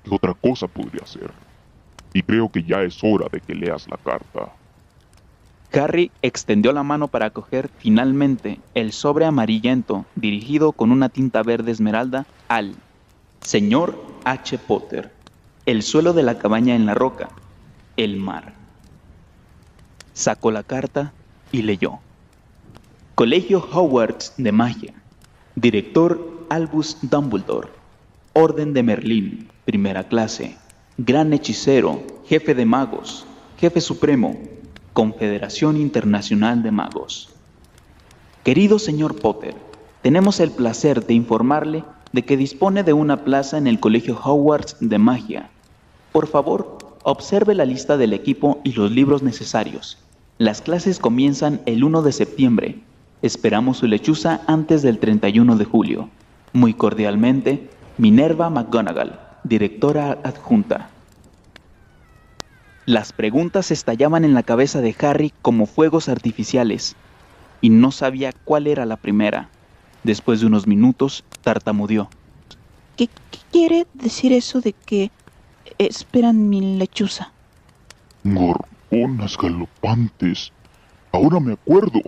¿qué 0.06 0.16
otra 0.16 0.34
cosa 0.34 0.68
podría 0.68 1.06
ser? 1.06 1.32
Y 2.14 2.22
creo 2.22 2.50
que 2.50 2.64
ya 2.64 2.82
es 2.82 3.00
hora 3.04 3.28
de 3.32 3.42
que 3.42 3.56
leas 3.56 3.88
la 3.90 3.98
carta. 3.98 4.52
Harry 5.74 6.12
extendió 6.22 6.72
la 6.72 6.84
mano 6.84 7.10
para 7.10 7.32
coger 7.32 7.70
finalmente 7.80 8.60
el 8.76 8.94
sobre 8.94 9.26
amarillento 9.26 10.06
dirigido 10.16 10.72
con 10.72 10.92
una 10.92 11.10
tinta 11.10 11.44
verde 11.44 11.72
esmeralda 11.72 12.26
al 12.48 12.76
Señor 13.42 14.02
H. 14.24 14.58
Potter, 14.60 15.12
el 15.66 15.84
suelo 15.84 16.14
de 16.14 16.24
la 16.24 16.38
cabaña 16.38 16.76
en 16.76 16.86
la 16.86 16.94
roca, 16.94 17.30
el 17.98 18.16
mar. 18.16 18.54
Sacó 20.14 20.52
la 20.52 20.64
carta 20.64 21.12
y 21.52 21.64
leyó. 21.64 22.00
Colegio 23.16 23.60
Hogwarts 23.60 24.34
de 24.38 24.52
Magia. 24.52 24.94
Director 25.56 26.46
Albus 26.50 26.98
Dumbledore. 27.02 27.70
Orden 28.34 28.74
de 28.74 28.84
Merlín, 28.84 29.48
primera 29.66 30.04
clase. 30.08 30.56
Gran 30.98 31.34
hechicero, 31.34 32.02
jefe 32.26 32.54
de 32.54 32.66
magos, 32.66 33.26
jefe 33.58 33.82
supremo, 33.82 34.38
Confederación 34.94 35.76
Internacional 35.76 36.64
de 36.64 36.72
Magos. 36.72 37.30
Querido 38.44 38.80
señor 38.80 39.20
Potter, 39.20 39.56
tenemos 40.04 40.40
el 40.40 40.52
placer 40.52 41.06
de 41.06 41.16
informarle 41.16 41.84
de 42.14 42.24
que 42.24 42.38
dispone 42.38 42.84
de 42.84 42.94
una 42.94 43.24
plaza 43.26 43.58
en 43.58 43.66
el 43.66 43.80
Colegio 43.80 44.18
Hogwarts 44.24 44.78
de 44.80 45.00
Magia. 45.00 45.50
Por 46.12 46.28
favor, 46.28 46.78
observe 47.04 47.56
la 47.56 47.66
lista 47.66 47.98
del 47.98 48.14
equipo 48.14 48.62
y 48.64 48.74
los 48.74 48.92
libros 48.92 49.24
necesarios. 49.24 49.98
Las 50.38 50.62
clases 50.62 51.00
comienzan 51.00 51.62
el 51.66 51.84
1 51.84 52.04
de 52.04 52.12
septiembre. 52.12 52.80
Esperamos 53.22 53.78
su 53.78 53.88
lechuza 53.88 54.42
antes 54.48 54.84
del 54.84 55.00
31 55.00 55.58
de 55.58 55.66
julio. 55.66 56.10
Muy 56.54 56.74
cordialmente, 56.74 57.68
Minerva 57.98 58.50
McGonagall, 58.50 59.25
directora 59.46 60.18
adjunta. 60.24 60.90
Las 62.88 63.14
preguntas 63.14 63.70
estallaban 63.72 64.26
en 64.26 64.34
la 64.34 64.44
cabeza 64.44 64.82
de 64.82 64.96
Harry 65.00 65.34
como 65.42 65.68
fuegos 65.68 66.10
artificiales, 66.10 66.96
y 67.62 67.70
no 67.70 67.92
sabía 67.92 68.32
cuál 68.44 68.68
era 68.68 68.86
la 68.86 68.98
primera. 68.98 69.50
Después 70.04 70.40
de 70.40 70.48
unos 70.48 70.68
minutos, 70.68 71.24
tartamudeó. 71.44 72.10
¿Qué, 72.98 73.08
qué 73.08 73.40
quiere 73.52 73.88
decir 73.94 74.34
eso 74.34 74.62
de 74.62 74.74
que 74.74 75.12
esperan 75.78 76.50
mi 76.50 76.78
lechuza? 76.78 77.32
Gorgonas 78.24 79.38
galopantes. 79.38 80.52
Ahora 81.12 81.40
me 81.40 81.54
acuerdo. 81.54 82.02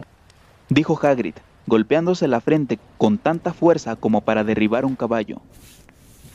Dijo 0.70 1.00
Hagrid, 1.01 1.36
golpeándose 1.67 2.27
la 2.27 2.41
frente 2.41 2.79
con 2.98 3.20
tanta 3.20 3.53
fuerza 3.53 3.96
como 3.96 4.22
para 4.22 4.44
derribar 4.44 4.86
un 4.86 4.96
caballo. 4.96 5.39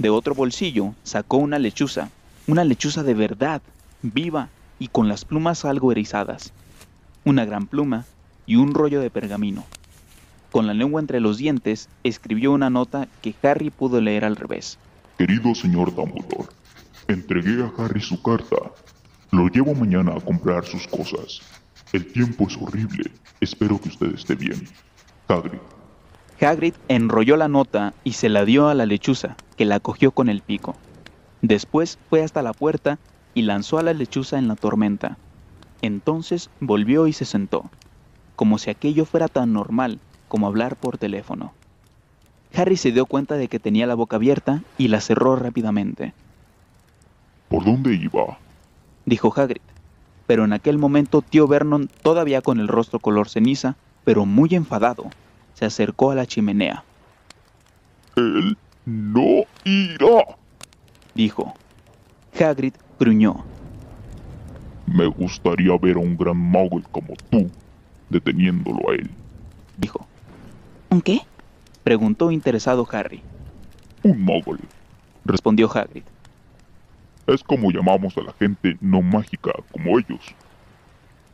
De 0.02 0.10
otro 0.10 0.34
bolsillo 0.34 0.96
sacó 1.04 1.36
una 1.36 1.60
lechuza, 1.60 2.10
una 2.48 2.64
lechuza 2.64 3.04
de 3.04 3.14
verdad, 3.14 3.62
viva 4.02 4.48
y 4.80 4.88
con 4.88 5.06
las 5.06 5.24
plumas 5.24 5.64
algo 5.64 5.92
erizadas, 5.92 6.52
una 7.24 7.44
gran 7.44 7.68
pluma 7.68 8.04
y 8.44 8.56
un 8.56 8.74
rollo 8.74 9.00
de 9.00 9.10
pergamino. 9.10 9.64
Con 10.50 10.66
la 10.66 10.74
lengua 10.74 11.00
entre 11.00 11.20
los 11.20 11.38
dientes, 11.38 11.88
escribió 12.02 12.50
una 12.50 12.68
nota 12.68 13.06
que 13.20 13.32
Harry 13.44 13.70
pudo 13.70 14.00
leer 14.00 14.24
al 14.24 14.34
revés. 14.34 14.76
Querido 15.18 15.54
señor 15.54 15.94
Dumbledore, 15.94 16.48
entregué 17.06 17.62
a 17.62 17.70
Harry 17.80 18.00
su 18.00 18.20
carta. 18.20 18.56
Lo 19.30 19.46
llevo 19.46 19.72
mañana 19.72 20.14
a 20.16 20.20
comprar 20.20 20.64
sus 20.64 20.84
cosas. 20.88 21.42
El 21.92 22.10
tiempo 22.10 22.48
es 22.48 22.56
horrible. 22.56 23.08
Espero 23.40 23.80
que 23.80 23.90
usted 23.90 24.12
esté 24.12 24.34
bien. 24.34 24.66
Hagrid 26.44 26.74
enrolló 26.88 27.36
la 27.36 27.48
nota 27.48 27.94
y 28.02 28.12
se 28.12 28.28
la 28.28 28.44
dio 28.44 28.68
a 28.68 28.74
la 28.74 28.86
lechuza, 28.86 29.36
que 29.56 29.64
la 29.64 29.78
cogió 29.78 30.10
con 30.10 30.28
el 30.28 30.40
pico. 30.40 30.74
Después 31.40 31.98
fue 32.10 32.22
hasta 32.22 32.42
la 32.42 32.52
puerta 32.52 32.98
y 33.34 33.42
lanzó 33.42 33.78
a 33.78 33.82
la 33.82 33.92
lechuza 33.92 34.38
en 34.38 34.48
la 34.48 34.56
tormenta. 34.56 35.18
Entonces 35.82 36.50
volvió 36.60 37.06
y 37.06 37.12
se 37.12 37.24
sentó, 37.24 37.70
como 38.36 38.58
si 38.58 38.70
aquello 38.70 39.04
fuera 39.04 39.28
tan 39.28 39.52
normal 39.52 40.00
como 40.28 40.46
hablar 40.46 40.76
por 40.76 40.98
teléfono. 40.98 41.52
Harry 42.54 42.76
se 42.76 42.92
dio 42.92 43.06
cuenta 43.06 43.36
de 43.36 43.48
que 43.48 43.58
tenía 43.58 43.86
la 43.86 43.94
boca 43.94 44.16
abierta 44.16 44.62
y 44.78 44.88
la 44.88 45.00
cerró 45.00 45.36
rápidamente. 45.36 46.12
¿Por 47.48 47.64
dónde 47.64 47.94
iba? 47.94 48.38
Dijo 49.06 49.32
Hagrid. 49.34 49.62
Pero 50.26 50.44
en 50.44 50.52
aquel 50.52 50.78
momento 50.78 51.22
tío 51.22 51.46
Vernon, 51.46 51.88
todavía 52.02 52.42
con 52.42 52.60
el 52.60 52.68
rostro 52.68 52.98
color 52.98 53.28
ceniza, 53.28 53.76
pero 54.04 54.24
muy 54.26 54.54
enfadado, 54.54 55.10
se 55.62 55.66
acercó 55.66 56.10
a 56.10 56.16
la 56.16 56.26
chimenea. 56.26 56.82
Él 58.16 58.58
no 58.84 59.44
irá, 59.64 60.36
dijo. 61.14 61.54
Hagrid 62.36 62.74
gruñó. 62.98 63.44
Me 64.86 65.06
gustaría 65.06 65.70
ver 65.78 65.94
a 65.94 66.00
un 66.00 66.16
gran 66.16 66.36
mogul 66.36 66.82
como 66.90 67.14
tú 67.30 67.48
deteniéndolo 68.10 68.90
a 68.90 68.94
él, 68.94 69.08
dijo. 69.76 70.04
¿Un 70.90 71.00
qué? 71.00 71.20
Preguntó 71.84 72.32
interesado 72.32 72.84
Harry. 72.90 73.22
Un 74.02 74.20
mogul, 74.20 74.58
respondió 75.24 75.70
Hagrid. 75.72 76.02
Es 77.28 77.44
como 77.44 77.70
llamamos 77.70 78.18
a 78.18 78.22
la 78.22 78.32
gente 78.32 78.76
no 78.80 79.00
mágica 79.00 79.52
como 79.70 79.96
ellos. 80.00 80.34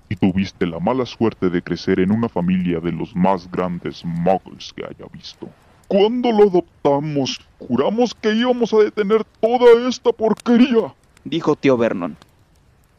Y 0.09 0.17
tuviste 0.17 0.67
la 0.67 0.79
mala 0.79 1.05
suerte 1.05 1.51
de 1.51 1.63
crecer 1.63 2.01
en 2.01 2.11
una 2.11 2.29
familia 2.29 2.81
de 2.81 2.93
los 2.93 3.15
más 3.15 3.51
grandes 3.51 4.05
muggles 4.05 4.73
que 4.75 4.85
haya 4.85 5.07
visto. 5.13 5.49
Cuando 5.87 6.33
lo 6.33 6.49
adoptamos, 6.49 7.41
juramos 7.59 8.15
que 8.15 8.35
íbamos 8.35 8.73
a 8.75 8.79
detener 8.79 9.25
toda 9.41 9.89
esta 9.89 10.13
porquería, 10.13 10.95
dijo 11.25 11.57
tío 11.57 11.77
Vernon. 11.77 12.17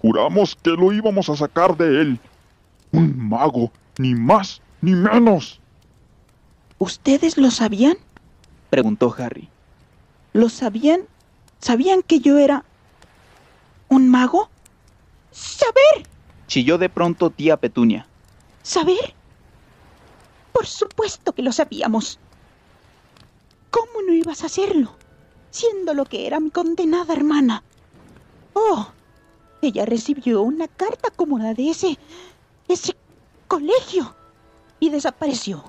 Juramos 0.02 0.56
que 0.56 0.72
lo 0.72 0.92
íbamos 0.94 1.30
a 1.30 1.36
sacar 1.36 1.76
de 1.76 2.02
él. 2.02 2.20
Un 2.92 3.30
mago, 3.30 3.72
ni 3.98 4.16
más 4.16 4.62
ni 4.82 4.94
menos. 4.94 5.60
¿Ustedes 6.78 7.38
lo 7.38 7.52
sabían? 7.52 7.98
preguntó 8.70 9.14
Harry. 9.18 9.50
¿Lo 10.34 10.50
sabían? 10.50 11.02
¿Sabían 11.60 12.02
que 12.02 12.20
yo 12.20 12.38
era 12.38 12.64
un 13.90 14.10
mago? 14.10 14.50
¡Saber! 15.32 16.08
Chilló 16.50 16.80
de 16.80 16.90
pronto 16.90 17.30
tía 17.30 17.58
Petunia. 17.58 18.08
¿Saber? 18.64 19.14
Por 20.52 20.66
supuesto 20.66 21.32
que 21.32 21.44
lo 21.44 21.52
sabíamos. 21.52 22.20
¿Cómo 23.70 24.02
no 24.06 24.14
ibas 24.14 24.42
a 24.42 24.48
hacerlo? 24.48 24.96
Siendo 25.52 25.94
lo 25.94 26.06
que 26.06 26.26
era 26.26 26.40
mi 26.40 26.50
condenada 26.50 27.14
hermana. 27.14 27.64
Oh, 28.54 28.90
ella 29.62 29.86
recibió 29.86 30.42
una 30.42 30.68
carta 30.68 31.12
como 31.12 31.38
la 31.38 31.54
de 31.54 31.70
ese... 31.70 32.00
ese 32.68 32.96
colegio. 33.48 34.16
Y 34.80 34.90
desapareció. 34.90 35.64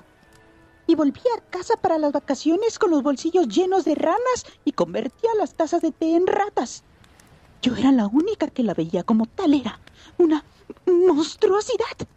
Y 0.87 0.95
volví 0.95 1.21
a 1.37 1.41
casa 1.51 1.75
para 1.77 1.99
las 1.99 2.11
vacaciones 2.11 2.79
con 2.79 2.89
los 2.89 3.03
bolsillos 3.03 3.47
llenos 3.47 3.85
de 3.85 3.93
ranas 3.93 4.47
y 4.65 4.71
convertía 4.71 5.29
las 5.37 5.53
tazas 5.53 5.83
de 5.83 5.91
té 5.91 6.15
en 6.15 6.25
ratas. 6.25 6.83
Yo 7.61 7.75
era 7.75 7.91
la 7.91 8.07
única 8.07 8.47
que 8.47 8.63
la 8.63 8.73
veía 8.73 9.03
como 9.03 9.27
tal 9.27 9.53
era. 9.53 9.79
Una 10.17 10.43
monstruosidad. 10.85 12.07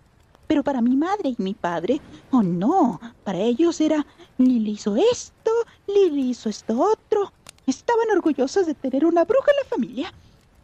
Pero 0.46 0.62
para 0.62 0.80
mi 0.80 0.96
madre 0.96 1.30
y 1.30 1.42
mi 1.42 1.54
padre, 1.54 2.00
oh 2.30 2.42
no, 2.42 3.00
para 3.24 3.38
ellos 3.38 3.80
era 3.80 4.06
Lily 4.38 4.72
hizo 4.72 4.96
esto, 4.96 5.50
Lily 5.86 6.30
hizo 6.30 6.48
esto 6.48 6.78
otro. 6.80 7.32
Estaban 7.66 8.10
orgullosos 8.10 8.66
de 8.66 8.74
tener 8.74 9.06
una 9.06 9.24
bruja 9.24 9.50
en 9.50 9.56
la 9.56 9.68
familia. 9.70 10.14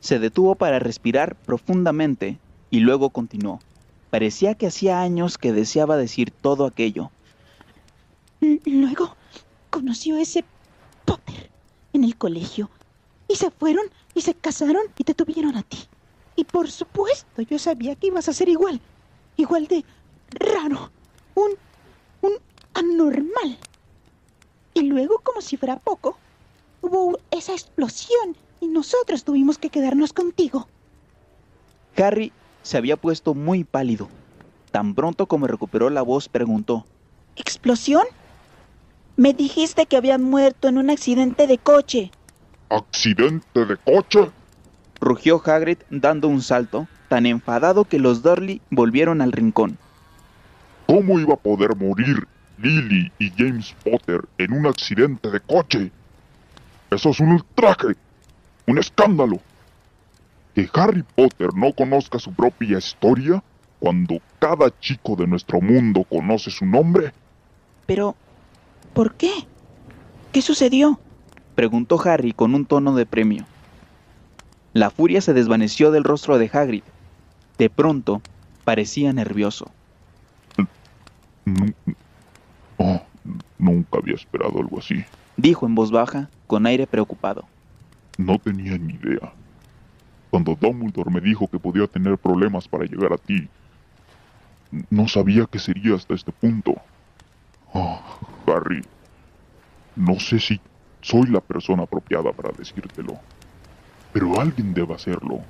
Se 0.01 0.19
detuvo 0.19 0.55
para 0.55 0.79
respirar 0.79 1.35
profundamente 1.35 2.39
y 2.71 2.81
luego 2.81 3.11
continuó. 3.11 3.61
Parecía 4.11 4.55
que 4.55 4.67
hacía 4.67 5.01
años 5.01 5.39
que 5.39 5.53
deseaba 5.53 5.97
decir 5.97 6.31
todo 6.31 6.67
aquello. 6.67 7.11
Luego 8.41 9.17
conoció 9.71 10.17
a 10.17 10.21
ese 10.21 10.45
Potter 11.05 11.51
en 11.93 12.05
el 12.05 12.17
colegio 12.17 12.71
y 13.29 13.37
se 13.37 13.51
fueron 13.51 13.87
y 14.15 14.23
se 14.23 14.35
casaron 14.35 14.83
y 14.99 15.05
te 15.05 15.15
tuvieron 15.15 15.57
a 15.57 15.63
ti. 15.63 15.79
Y 16.41 16.45
por 16.45 16.71
supuesto, 16.71 17.43
yo 17.43 17.59
sabía 17.59 17.97
que 17.97 18.07
ibas 18.07 18.27
a 18.31 18.33
ser 18.33 18.49
igual, 18.49 18.81
igual 19.37 19.67
de 19.67 19.85
raro, 20.31 20.91
un, 21.35 21.51
un 22.23 22.33
anormal. 22.73 23.59
Y 24.73 24.85
luego, 24.85 25.19
como 25.23 25.43
si 25.43 25.59
fuera 25.59 25.77
poco, 25.77 26.17
hubo 26.81 27.19
esa 27.31 27.53
explosión 27.53 28.39
y 28.59 28.69
nosotros 28.69 29.25
tuvimos 29.25 29.59
que 29.59 29.69
quedarnos 29.69 30.15
contigo. 30.15 30.67
Harry 31.99 32.33
se 32.63 32.79
había 32.79 32.97
puesto 32.97 33.35
muy 33.35 33.65
pálido. 33.65 34.09
Tan 34.71 34.95
pronto 34.95 35.27
como 35.27 35.47
recuperó 35.47 35.91
la 35.91 36.01
voz, 36.01 36.31
preguntó. 36.31 36.87
¿Explosión? 37.37 38.07
Me 39.17 39.35
dijiste 39.35 39.85
que 39.85 39.99
habían 39.99 40.23
muerto 40.23 40.69
en 40.69 40.79
un 40.79 40.89
accidente 40.89 41.47
de 41.47 41.59
coche. 41.59 42.11
¿Accidente 42.71 43.67
de 43.67 43.77
coche? 43.77 44.31
Rugió 45.00 45.42
Hagrid 45.45 45.78
dando 45.90 46.28
un 46.28 46.42
salto, 46.42 46.88
tan 47.09 47.26
enfadado 47.26 47.85
que 47.85 47.99
los 47.99 48.23
Durley 48.23 48.61
volvieron 48.71 49.21
al 49.21 49.33
rincón. 49.33 49.78
¿Cómo 50.87 51.19
iba 51.19 51.35
a 51.35 51.38
poder 51.38 51.76
morir 51.76 52.26
Lily 52.62 53.11
y 53.19 53.30
James 53.37 53.75
Potter 53.85 54.21
en 54.38 54.52
un 54.52 54.66
accidente 54.66 55.30
de 55.30 55.40
coche. 55.40 55.90
Eso 56.90 57.11
es 57.11 57.21
un 57.21 57.33
ultraje, 57.33 57.97
un 58.66 58.78
escándalo. 58.78 59.38
Que 60.54 60.69
Harry 60.75 61.02
Potter 61.02 61.54
no 61.54 61.73
conozca 61.73 62.19
su 62.19 62.33
propia 62.33 62.78
historia 62.78 63.42
cuando 63.78 64.19
cada 64.38 64.78
chico 64.80 65.16
de 65.16 65.26
nuestro 65.26 65.61
mundo 65.61 66.04
conoce 66.04 66.50
su 66.50 66.66
nombre. 66.66 67.12
Pero, 67.87 68.14
¿por 68.92 69.14
qué? 69.14 69.33
¿Qué 70.33 70.42
sucedió? 70.42 71.00
Preguntó 71.54 72.00
Harry 72.04 72.33
con 72.33 72.54
un 72.54 72.66
tono 72.66 72.95
de 72.95 73.07
premio. 73.07 73.47
La 74.73 74.91
furia 74.91 75.21
se 75.21 75.33
desvaneció 75.33 75.91
del 75.91 76.05
rostro 76.05 76.39
de 76.39 76.50
Hagrid. 76.53 76.85
De 77.59 77.69
pronto, 77.71 78.23
parecía 78.65 79.12
nervioso. 79.12 79.71
Oh, 82.77 83.03
nunca 83.59 83.99
había 83.99 84.15
esperado 84.15 84.61
algo 84.61 84.79
así. 84.79 85.05
Dijo 85.37 85.67
en 85.67 85.75
voz 85.75 85.91
baja, 85.91 86.31
con 86.47 86.67
aire 86.67 86.87
preocupado. 86.87 87.45
No 88.17 88.39
tenía 88.39 88.79
ni 88.79 88.95
idea. 88.95 89.33
Cuando 90.31 90.55
Dumbledore 90.55 91.11
me 91.11 91.21
dijo 91.21 91.49
que 91.49 91.59
podía 91.59 91.87
tener 91.87 92.17
problemas 92.17 92.69
para 92.69 92.85
llegar 92.85 93.12
a 93.12 93.19
ti, 93.19 93.49
no 94.89 95.09
sabía 95.09 95.47
que 95.47 95.59
sería 95.59 95.97
hasta 95.97 96.15
este 96.15 96.31
punto. 96.31 96.75
Oh, 97.73 98.00
Harry, 98.47 98.83
no 99.97 100.21
sé 100.21 100.39
si 100.39 100.61
soy 101.00 101.27
la 101.27 101.41
persona 101.41 101.83
apropiada 101.83 102.33
para 102.33 102.53
decírtelo, 102.53 103.19
pero 104.12 104.40
alguien 104.40 104.75
debe 104.75 104.95
hacerlo. 104.95 105.40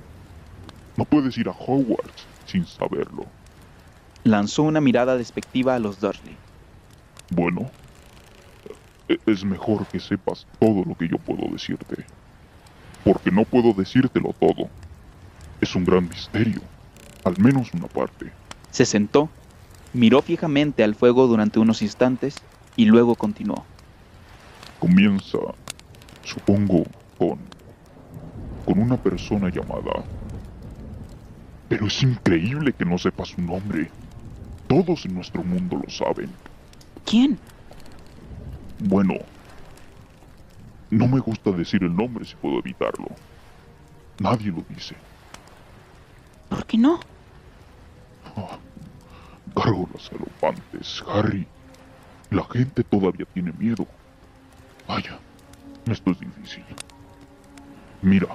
No 0.97 1.05
puedes 1.05 1.37
ir 1.37 1.49
a 1.49 1.51
Hogwarts 1.51 2.25
sin 2.45 2.65
saberlo. 2.65 3.25
Lanzó 4.23 4.63
una 4.63 4.81
mirada 4.81 5.17
despectiva 5.17 5.75
a 5.75 5.79
los 5.79 5.99
Dursley. 5.99 6.35
Bueno, 7.29 7.71
e-, 9.07 9.19
es 9.25 9.43
mejor 9.43 9.85
que 9.87 9.99
sepas 9.99 10.45
todo 10.59 10.83
lo 10.85 10.95
que 10.95 11.07
yo 11.07 11.17
puedo 11.17 11.47
decirte. 11.51 12.05
Porque 13.03 13.31
no 13.31 13.45
puedo 13.45 13.73
decírtelo 13.73 14.33
todo. 14.39 14.69
Es 15.59 15.75
un 15.75 15.85
gran 15.85 16.07
misterio, 16.07 16.61
al 17.23 17.37
menos 17.39 17.73
una 17.73 17.87
parte. 17.87 18.31
Se 18.69 18.85
sentó, 18.85 19.29
miró 19.93 20.21
fijamente 20.21 20.83
al 20.83 20.95
fuego 20.95 21.27
durante 21.27 21.59
unos 21.59 21.81
instantes 21.81 22.35
y 22.75 22.85
luego 22.85 23.15
continuó. 23.15 23.65
Comienza, 24.79 25.37
supongo, 26.23 26.83
con... 27.17 27.39
con 28.71 28.81
una 28.81 28.95
persona 28.95 29.49
llamada... 29.49 30.03
Pero 31.67 31.87
es 31.87 32.03
increíble 32.03 32.73
que 32.73 32.85
no 32.85 32.97
sepa 32.97 33.25
su 33.25 33.41
nombre. 33.41 33.89
Todos 34.67 35.05
en 35.05 35.15
nuestro 35.15 35.43
mundo 35.43 35.81
lo 35.81 35.89
saben. 35.89 36.29
¿Quién? 37.05 37.37
Bueno, 38.79 39.15
no 40.89 41.07
me 41.07 41.19
gusta 41.19 41.51
decir 41.51 41.83
el 41.83 41.95
nombre 41.95 42.25
si 42.25 42.35
puedo 42.35 42.59
evitarlo. 42.59 43.07
Nadie 44.19 44.51
lo 44.51 44.63
dice. 44.67 44.95
¿Por 46.49 46.65
qué 46.65 46.77
no? 46.77 46.99
Oh, 48.35 48.57
gárgolas 49.55 50.09
galopantes, 50.11 51.03
Harry. 51.07 51.47
La 52.29 52.43
gente 52.45 52.83
todavía 52.83 53.25
tiene 53.33 53.53
miedo. 53.53 53.87
Vaya, 54.87 55.19
esto 55.85 56.11
es 56.11 56.19
difícil. 56.19 56.65
Mira, 58.01 58.27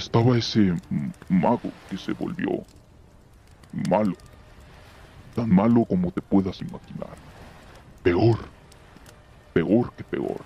estaba 0.00 0.36
ese 0.36 0.74
mago 1.28 1.70
que 1.88 1.96
se 1.96 2.12
volvió 2.12 2.64
malo. 3.88 4.16
Tan 5.34 5.48
malo 5.50 5.84
como 5.84 6.10
te 6.10 6.22
puedas 6.22 6.60
imaginar. 6.60 7.14
Peor. 8.02 8.38
Peor 9.52 9.92
que 9.92 10.04
peor. 10.04 10.40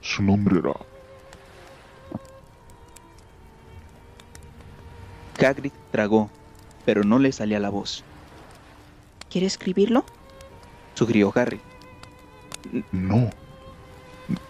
Su 0.00 0.22
nombre 0.22 0.58
era... 0.58 0.74
Hagrid 5.48 5.72
tragó, 5.90 6.30
pero 6.84 7.02
no 7.02 7.18
le 7.18 7.32
salía 7.32 7.58
la 7.58 7.70
voz. 7.70 8.04
¿Quiere 9.30 9.46
escribirlo? 9.46 10.04
Sugirió 10.94 11.32
Harry. 11.34 11.60
No. 12.92 13.30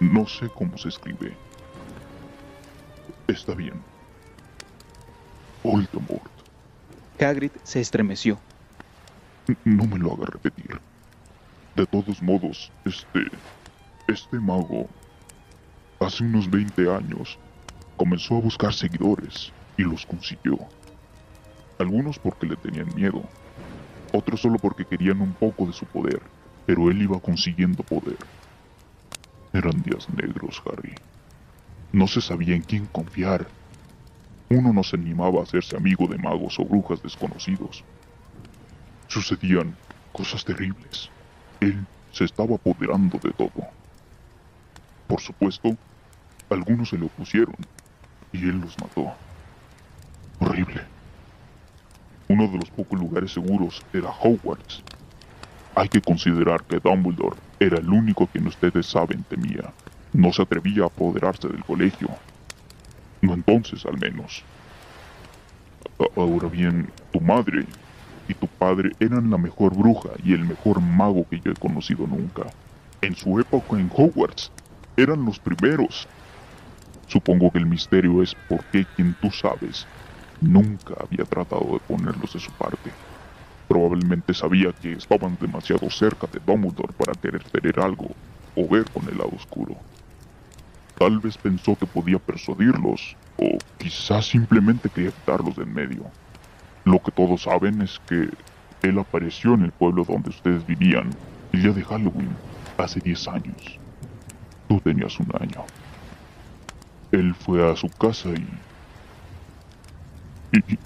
No 0.00 0.26
sé 0.26 0.48
cómo 0.48 0.76
se 0.76 0.88
escribe. 0.88 1.34
Está 3.32 3.54
bien. 3.54 3.80
Voldemort. 5.64 6.30
Hagrid 7.18 7.50
se 7.62 7.80
estremeció. 7.80 8.38
No 9.64 9.86
me 9.86 9.98
lo 9.98 10.12
haga 10.12 10.26
repetir. 10.26 10.78
De 11.74 11.86
todos 11.86 12.20
modos, 12.22 12.70
este... 12.84 13.30
Este 14.06 14.38
mago... 14.38 14.86
Hace 15.98 16.24
unos 16.24 16.50
20 16.50 16.94
años 16.94 17.38
comenzó 17.96 18.36
a 18.36 18.40
buscar 18.40 18.74
seguidores 18.74 19.50
y 19.78 19.82
los 19.82 20.04
consiguió. 20.04 20.58
Algunos 21.78 22.18
porque 22.18 22.46
le 22.46 22.56
tenían 22.56 22.94
miedo, 22.94 23.22
otros 24.12 24.42
solo 24.42 24.58
porque 24.58 24.84
querían 24.84 25.20
un 25.22 25.32
poco 25.32 25.64
de 25.64 25.72
su 25.72 25.86
poder, 25.86 26.20
pero 26.66 26.90
él 26.90 27.00
iba 27.00 27.18
consiguiendo 27.20 27.82
poder. 27.82 28.18
Eran 29.52 29.80
días 29.82 30.08
negros, 30.10 30.60
Harry. 30.66 30.92
No 31.92 32.06
se 32.06 32.22
sabía 32.22 32.54
en 32.54 32.62
quién 32.62 32.86
confiar. 32.86 33.46
Uno 34.48 34.72
no 34.72 34.82
se 34.82 34.96
animaba 34.96 35.40
a 35.40 35.42
hacerse 35.42 35.76
amigo 35.76 36.06
de 36.06 36.16
magos 36.16 36.58
o 36.58 36.64
brujas 36.64 37.02
desconocidos. 37.02 37.84
Sucedían 39.08 39.76
cosas 40.12 40.44
terribles. 40.44 41.10
Él 41.60 41.86
se 42.10 42.24
estaba 42.24 42.56
apoderando 42.56 43.18
de 43.18 43.30
todo. 43.32 43.68
Por 45.06 45.20
supuesto, 45.20 45.76
algunos 46.48 46.88
se 46.88 46.98
le 46.98 47.04
opusieron 47.04 47.56
y 48.32 48.38
él 48.38 48.58
los 48.60 48.78
mató. 48.78 49.12
Horrible. 50.40 50.82
Uno 52.28 52.48
de 52.48 52.56
los 52.56 52.70
pocos 52.70 52.98
lugares 52.98 53.32
seguros 53.32 53.82
era 53.92 54.08
Hogwarts. 54.08 54.82
Hay 55.74 55.88
que 55.88 56.00
considerar 56.00 56.64
que 56.64 56.78
Dumbledore 56.78 57.36
era 57.60 57.78
el 57.78 57.88
único 57.90 58.26
quien 58.26 58.46
ustedes 58.46 58.86
saben 58.86 59.22
temía. 59.24 59.72
No 60.12 60.32
se 60.32 60.42
atrevía 60.42 60.84
a 60.84 60.86
apoderarse 60.86 61.48
del 61.48 61.64
colegio. 61.64 62.08
No 63.20 63.34
entonces, 63.34 63.84
al 63.86 63.98
menos. 63.98 64.42
Ahora 66.16 66.48
bien, 66.48 66.90
tu 67.12 67.20
madre 67.20 67.64
y 68.28 68.34
tu 68.34 68.46
padre 68.46 68.92
eran 69.00 69.30
la 69.30 69.38
mejor 69.38 69.76
bruja 69.76 70.10
y 70.24 70.32
el 70.32 70.44
mejor 70.44 70.80
mago 70.80 71.26
que 71.28 71.40
yo 71.40 71.52
he 71.52 71.54
conocido 71.54 72.06
nunca. 72.06 72.42
En 73.00 73.14
su 73.16 73.38
época 73.40 73.78
en 73.78 73.90
Hogwarts, 73.94 74.50
eran 74.96 75.24
los 75.24 75.38
primeros. 75.38 76.06
Supongo 77.06 77.50
que 77.50 77.58
el 77.58 77.66
misterio 77.66 78.22
es 78.22 78.34
por 78.48 78.64
qué 78.66 78.86
quien 78.96 79.14
tú 79.20 79.30
sabes 79.30 79.86
nunca 80.42 80.94
había 81.00 81.24
tratado 81.24 81.64
de 81.72 81.78
ponerlos 81.80 82.32
de 82.34 82.40
su 82.40 82.50
parte. 82.52 82.90
Probablemente 83.68 84.34
sabía 84.34 84.72
que 84.72 84.92
estaban 84.92 85.38
demasiado 85.40 85.88
cerca 85.88 86.26
de 86.26 86.40
Dumbledore 86.44 86.92
para 86.92 87.14
querer 87.14 87.42
tener 87.44 87.80
algo 87.80 88.08
o 88.56 88.68
ver 88.68 88.84
con 88.90 89.08
el 89.08 89.16
lado 89.16 89.30
oscuro. 89.34 89.76
Tal 91.02 91.18
vez 91.18 91.36
pensó 91.36 91.74
que 91.74 91.84
podía 91.84 92.20
persuadirlos, 92.20 93.16
o 93.36 93.58
quizás 93.76 94.24
simplemente 94.24 94.88
quería 94.88 95.10
quitarlos 95.10 95.56
de 95.56 95.64
en 95.64 95.74
medio. 95.74 96.04
Lo 96.84 97.02
que 97.02 97.10
todos 97.10 97.42
saben 97.42 97.82
es 97.82 98.00
que 98.06 98.30
él 98.82 98.98
apareció 99.00 99.54
en 99.54 99.64
el 99.64 99.72
pueblo 99.72 100.04
donde 100.04 100.30
ustedes 100.30 100.64
vivían 100.64 101.10
el 101.50 101.62
día 101.62 101.72
de 101.72 101.82
Halloween, 101.82 102.28
hace 102.78 103.00
10 103.00 103.26
años. 103.26 103.80
Tú 104.68 104.78
tenías 104.78 105.18
un 105.18 105.26
año. 105.40 105.64
Él 107.10 107.34
fue 107.34 107.68
a 107.68 107.74
su 107.74 107.88
casa 107.88 108.28
y... 108.28 108.46
y... 110.56 110.78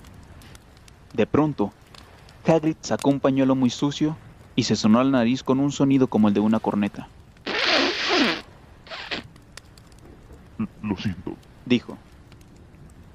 De 1.13 1.27
pronto, 1.27 1.75
Hagrid 2.47 2.77
sacó 2.81 3.11
un 3.11 3.21
pañuelo 3.21 3.55
muy 3.55 3.69
sucio 3.69 4.17
y 4.55 4.63
se 4.63 4.77
sonó 4.77 5.01
al 5.01 5.11
nariz 5.11 5.43
con 5.43 5.61
un 5.61 5.73
sonido 5.73 6.07
como 6.07 6.29
el 6.29 6.33
de 6.33 6.41
una 6.41 6.59
corneta. 6.59 7.07
Lo 10.83 10.97
siento, 10.97 11.37
Dijo. 11.65 11.97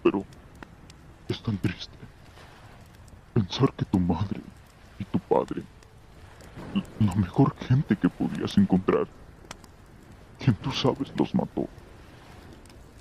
pero 0.03 0.25
es 1.27 1.41
tan 1.41 1.57
triste. 1.57 1.97
Pensar 3.33 3.73
que 3.73 3.85
tu 3.85 3.99
madre 3.99 4.41
y 4.99 5.05
tu 5.05 5.19
padre, 5.19 5.63
la 6.99 7.15
mejor 7.15 7.55
gente 7.57 7.95
que 7.95 8.09
podías 8.09 8.57
encontrar, 8.57 9.07
quien 10.39 10.55
tú 10.55 10.71
sabes 10.71 11.11
los 11.17 11.33
mató. 11.33 11.67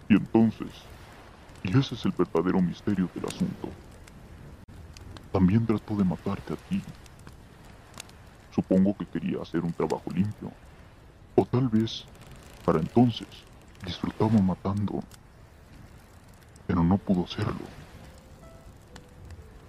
Y 0.09 0.15
entonces, 0.15 0.69
y 1.63 1.77
ese 1.77 1.95
es 1.95 2.05
el 2.05 2.13
verdadero 2.13 2.61
misterio 2.61 3.09
del 3.15 3.27
asunto, 3.27 3.69
también 5.33 5.67
trató 5.67 5.97
de 5.97 6.05
matarte 6.05 6.53
a 6.53 6.57
ti. 6.57 6.83
Supongo 8.55 8.97
que 8.97 9.07
quería 9.07 9.43
hacer 9.43 9.61
un 9.61 9.73
trabajo 9.73 10.11
limpio. 10.15 10.51
O 11.37 11.45
tal 11.47 11.69
vez, 11.69 12.05
para 12.65 12.81
entonces, 12.81 13.29
disfrutaba 13.85 14.41
matando. 14.41 15.03
Pero 16.67 16.83
no 16.85 16.99
pudo 16.99 17.25
hacerlo. 17.25 17.67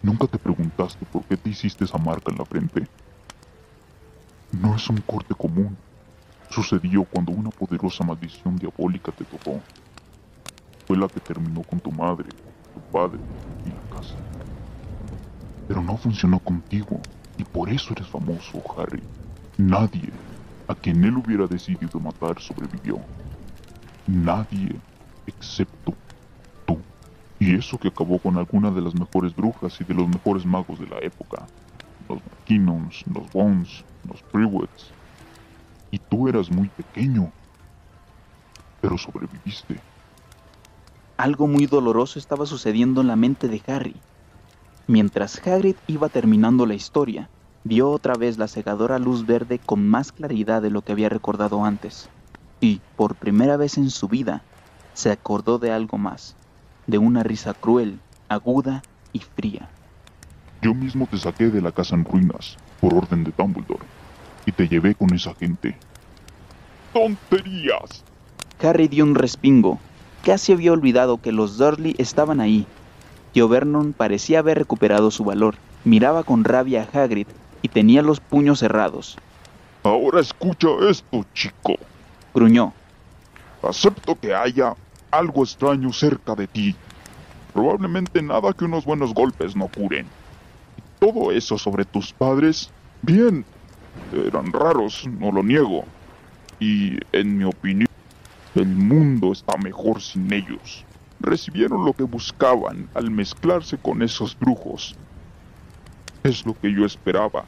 ¿Nunca 0.02 0.28
te 0.28 0.38
preguntaste 0.38 1.06
por 1.06 1.24
qué 1.26 1.38
te 1.38 1.50
hiciste 1.50 1.86
esa 1.86 1.98
marca 1.98 2.32
en 2.32 2.38
la 2.38 2.46
frente? 2.46 2.88
No 4.52 4.76
es 4.76 4.90
un 4.90 4.98
corte 4.98 5.34
común. 5.36 5.78
Sucedió 6.50 7.04
cuando 7.06 7.32
una 7.32 7.50
poderosa 7.50 8.04
maldición 8.04 8.58
diabólica 8.58 9.12
te 9.12 9.24
tocó. 9.24 9.60
Fue 10.86 10.98
la 10.98 11.08
que 11.08 11.20
terminó 11.20 11.64
con 11.64 11.80
tu 11.80 11.92
madre, 11.92 12.30
tu 12.74 12.82
padre 12.92 13.20
y 13.66 13.70
la 13.70 13.96
casa. 13.96 14.16
Pero 15.68 15.82
no 15.82 15.96
funcionó 15.98 16.40
contigo 16.40 17.00
y 17.38 17.44
por 17.44 17.70
eso 17.70 17.94
eres 17.94 18.08
famoso, 18.08 18.62
Harry. 18.78 19.02
Nadie 19.58 20.12
a 20.68 20.76
quien 20.76 21.04
él 21.04 21.18
hubiera 21.18 21.48
decidido 21.48 22.00
matar 22.00 22.40
sobrevivió. 22.40 23.00
Nadie 24.12 24.76
excepto 25.26 25.94
tú. 26.66 26.78
Y 27.40 27.56
eso 27.56 27.78
que 27.78 27.88
acabó 27.88 28.20
con 28.20 28.38
alguna 28.38 28.70
de 28.70 28.82
las 28.82 28.94
mejores 28.94 29.34
brujas 29.34 29.80
y 29.80 29.86
de 29.86 29.94
los 29.94 30.06
mejores 30.06 30.46
magos 30.46 30.80
de 30.80 30.88
la 30.88 31.00
época. 31.00 31.48
Los 32.10 32.20
McKinnons, 32.20 33.06
los 33.08 33.32
Bones, 33.32 33.86
los 34.10 34.22
Prewets. 34.24 34.92
Y 35.92 35.98
tú 35.98 36.28
eras 36.28 36.52
muy 36.52 36.68
pequeño. 36.68 37.32
Pero 38.82 38.98
sobreviviste. 38.98 39.80
Algo 41.16 41.48
muy 41.48 41.66
doloroso 41.66 42.20
estaba 42.20 42.46
sucediendo 42.46 43.00
en 43.00 43.08
la 43.08 43.16
mente 43.16 43.48
de 43.48 43.62
Harry. 43.68 43.96
Mientras 44.88 45.40
Hagrid 45.48 45.78
iba 45.88 46.10
terminando 46.10 46.66
la 46.66 46.74
historia, 46.74 47.30
vio 47.64 47.90
otra 47.90 48.16
vez 48.16 48.38
la 48.38 48.50
cegadora 48.50 49.00
luz 49.00 49.26
verde 49.26 49.58
con 49.58 49.88
más 49.88 50.12
claridad 50.12 50.62
de 50.62 50.70
lo 50.70 50.82
que 50.82 50.92
había 50.92 51.08
recordado 51.08 51.64
antes. 51.64 52.10
Y, 52.62 52.80
por 52.96 53.16
primera 53.16 53.58
vez 53.58 53.78
en 53.78 53.90
su 53.90 54.08
vida, 54.08 54.44
se 54.94 55.12
acordó 55.12 55.58
de 55.58 55.72
algo 55.72 55.98
más, 55.98 56.36
de 56.88 57.00
una 57.00 57.24
risa 57.24 57.54
cruel, 57.54 58.00
aguda 58.30 58.84
y 59.12 59.20
fría. 59.20 59.68
Yo 60.62 60.76
mismo 60.76 61.08
te 61.08 61.18
saqué 61.18 61.50
de 61.50 61.60
la 61.60 61.72
casa 61.72 61.96
en 61.96 62.06
ruinas, 62.06 62.58
por 62.80 62.94
orden 62.94 63.24
de 63.24 63.34
Dumbledore, 63.36 63.84
y 64.46 64.52
te 64.52 64.68
llevé 64.68 64.94
con 64.94 65.14
esa 65.14 65.34
gente. 65.34 65.76
¡Tonterías! 66.94 68.04
Harry 68.62 68.88
dio 68.88 69.04
un 69.04 69.16
respingo. 69.16 69.80
Casi 70.24 70.54
había 70.54 70.72
olvidado 70.72 71.20
que 71.20 71.32
los 71.32 71.58
Dursley 71.58 71.96
estaban 71.98 72.40
ahí. 72.40 72.68
Tío 73.34 73.48
Vernon 73.48 73.94
parecía 73.94 74.40
haber 74.40 74.60
recuperado 74.60 75.10
su 75.10 75.24
valor. 75.24 75.56
Miraba 75.84 76.24
con 76.24 76.44
rabia 76.44 76.88
a 76.94 77.02
Hagrid 77.02 77.28
y 77.64 77.70
tenía 77.70 78.04
los 78.04 78.20
puños 78.20 78.60
cerrados. 78.60 79.18
Ahora 79.84 80.20
escucha 80.20 80.68
esto, 80.88 81.26
chico. 81.34 81.76
Gruñó. 82.34 82.74
Acepto 83.62 84.20
que 84.20 84.34
haya 84.34 84.76
algo 85.12 85.44
extraño 85.44 85.92
cerca 85.92 86.36
de 86.36 86.48
ti. 86.48 86.76
Probablemente 87.54 88.22
nada 88.22 88.54
que 88.54 88.66
unos 88.66 88.86
buenos 88.86 89.14
golpes 89.14 89.56
no 89.56 89.68
curen. 89.68 90.08
Todo 91.00 91.32
eso 91.32 91.58
sobre 91.58 91.84
tus 91.84 92.14
padres, 92.14 92.70
bien, 93.02 93.44
eran 94.14 94.52
raros, 94.54 95.08
no 95.08 95.32
lo 95.32 95.44
niego. 95.44 95.84
Y 96.60 96.98
en 97.12 97.38
mi 97.38 97.44
opinión, 97.44 97.90
el 98.56 98.68
mundo 98.68 99.32
está 99.32 99.58
mejor 99.58 100.02
sin 100.02 100.32
ellos. 100.32 100.86
Recibieron 101.20 101.86
lo 101.86 101.94
que 101.94 102.04
buscaban 102.04 102.90
al 102.94 103.12
mezclarse 103.12 103.78
con 103.78 104.02
esos 104.02 104.38
brujos. 104.38 104.96
Es 106.24 106.46
lo 106.46 106.54
que 106.60 106.72
yo 106.72 106.86
esperaba. 106.86 107.46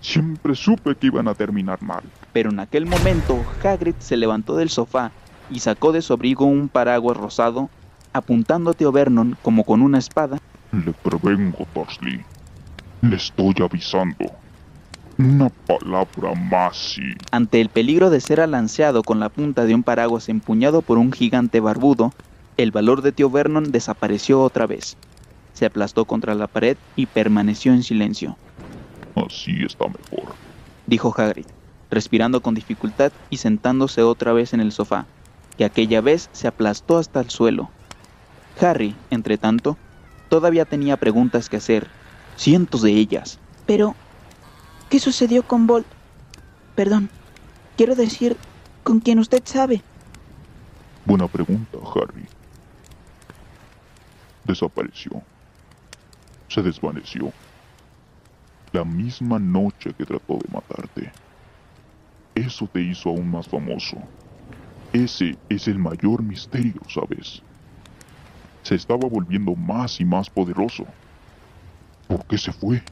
Siempre 0.00 0.54
supe 0.54 0.94
que 0.96 1.08
iban 1.08 1.28
a 1.28 1.34
terminar 1.34 1.82
mal. 1.82 2.02
Pero 2.36 2.50
en 2.50 2.60
aquel 2.60 2.84
momento, 2.84 3.42
Hagrid 3.64 3.94
se 3.98 4.14
levantó 4.14 4.56
del 4.56 4.68
sofá 4.68 5.10
y 5.50 5.60
sacó 5.60 5.92
de 5.92 6.02
su 6.02 6.12
abrigo 6.12 6.44
un 6.44 6.68
paraguas 6.68 7.16
rosado, 7.16 7.70
apuntando 8.12 8.72
a 8.72 8.74
Tío 8.74 8.92
Vernon 8.92 9.38
como 9.40 9.64
con 9.64 9.80
una 9.80 9.96
espada. 9.96 10.38
Le 10.70 10.92
prevengo, 10.92 11.66
Dursley. 11.74 12.20
Le 13.00 13.16
estoy 13.16 13.54
avisando. 13.64 14.26
Una 15.16 15.48
palabra 15.48 16.34
más 16.34 16.98
y... 16.98 17.14
Ante 17.30 17.62
el 17.62 17.70
peligro 17.70 18.10
de 18.10 18.20
ser 18.20 18.42
alanceado 18.42 19.02
con 19.02 19.18
la 19.18 19.30
punta 19.30 19.64
de 19.64 19.74
un 19.74 19.82
paraguas 19.82 20.28
empuñado 20.28 20.82
por 20.82 20.98
un 20.98 21.12
gigante 21.12 21.60
barbudo, 21.60 22.12
el 22.58 22.70
valor 22.70 23.00
de 23.00 23.12
Tío 23.12 23.30
Vernon 23.30 23.72
desapareció 23.72 24.42
otra 24.42 24.66
vez. 24.66 24.98
Se 25.54 25.64
aplastó 25.64 26.04
contra 26.04 26.34
la 26.34 26.48
pared 26.48 26.76
y 26.96 27.06
permaneció 27.06 27.72
en 27.72 27.82
silencio. 27.82 28.36
Así 29.14 29.62
está 29.64 29.86
mejor, 29.86 30.34
dijo 30.86 31.14
Hagrid, 31.16 31.46
respirando 31.90 32.40
con 32.40 32.54
dificultad 32.54 33.12
y 33.30 33.38
sentándose 33.38 34.02
otra 34.02 34.32
vez 34.32 34.52
en 34.52 34.60
el 34.60 34.72
sofá, 34.72 35.06
que 35.56 35.64
aquella 35.64 36.00
vez 36.00 36.28
se 36.32 36.48
aplastó 36.48 36.98
hasta 36.98 37.20
el 37.20 37.30
suelo. 37.30 37.70
Harry, 38.60 38.94
entre 39.10 39.38
tanto, 39.38 39.76
todavía 40.28 40.64
tenía 40.64 40.96
preguntas 40.96 41.48
que 41.48 41.58
hacer, 41.58 41.88
cientos 42.36 42.82
de 42.82 42.92
ellas. 42.92 43.38
Pero, 43.66 43.94
¿qué 44.88 44.98
sucedió 44.98 45.42
con 45.42 45.66
Bolt? 45.66 45.86
Perdón, 46.74 47.10
quiero 47.76 47.94
decir, 47.94 48.36
con 48.82 49.00
quien 49.00 49.18
usted 49.18 49.42
sabe. 49.44 49.82
Buena 51.04 51.28
pregunta, 51.28 51.78
Harry. 51.94 52.26
Desapareció. 54.44 55.22
Se 56.48 56.62
desvaneció. 56.62 57.32
La 58.72 58.84
misma 58.84 59.38
noche 59.38 59.92
que 59.94 60.04
trató 60.04 60.34
de 60.34 60.48
matarte. 60.52 61.12
Eso 62.36 62.68
te 62.70 62.82
hizo 62.82 63.08
aún 63.08 63.30
más 63.30 63.48
famoso. 63.48 63.96
Ese 64.92 65.38
es 65.48 65.68
el 65.68 65.78
mayor 65.78 66.22
misterio, 66.22 66.82
¿sabes? 66.86 67.42
Se 68.62 68.74
estaba 68.74 69.08
volviendo 69.08 69.54
más 69.56 70.00
y 70.02 70.04
más 70.04 70.28
poderoso. 70.28 70.84
¿Por 72.06 72.26
qué 72.26 72.36
se 72.36 72.52
fue? 72.52 72.82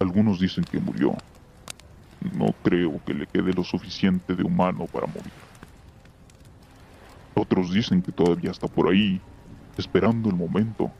Algunos 0.00 0.40
dicen 0.40 0.64
que 0.64 0.80
murió. 0.80 1.14
No 2.36 2.46
creo 2.64 3.00
que 3.04 3.14
le 3.14 3.26
quede 3.28 3.52
lo 3.52 3.62
suficiente 3.62 4.34
de 4.34 4.42
humano 4.42 4.86
para 4.86 5.06
morir. 5.06 5.32
Otros 7.34 7.72
dicen 7.72 8.02
que 8.02 8.10
todavía 8.10 8.50
está 8.50 8.66
por 8.66 8.88
ahí, 8.88 9.20
esperando 9.78 10.28
el 10.28 10.34
momento. 10.34 10.90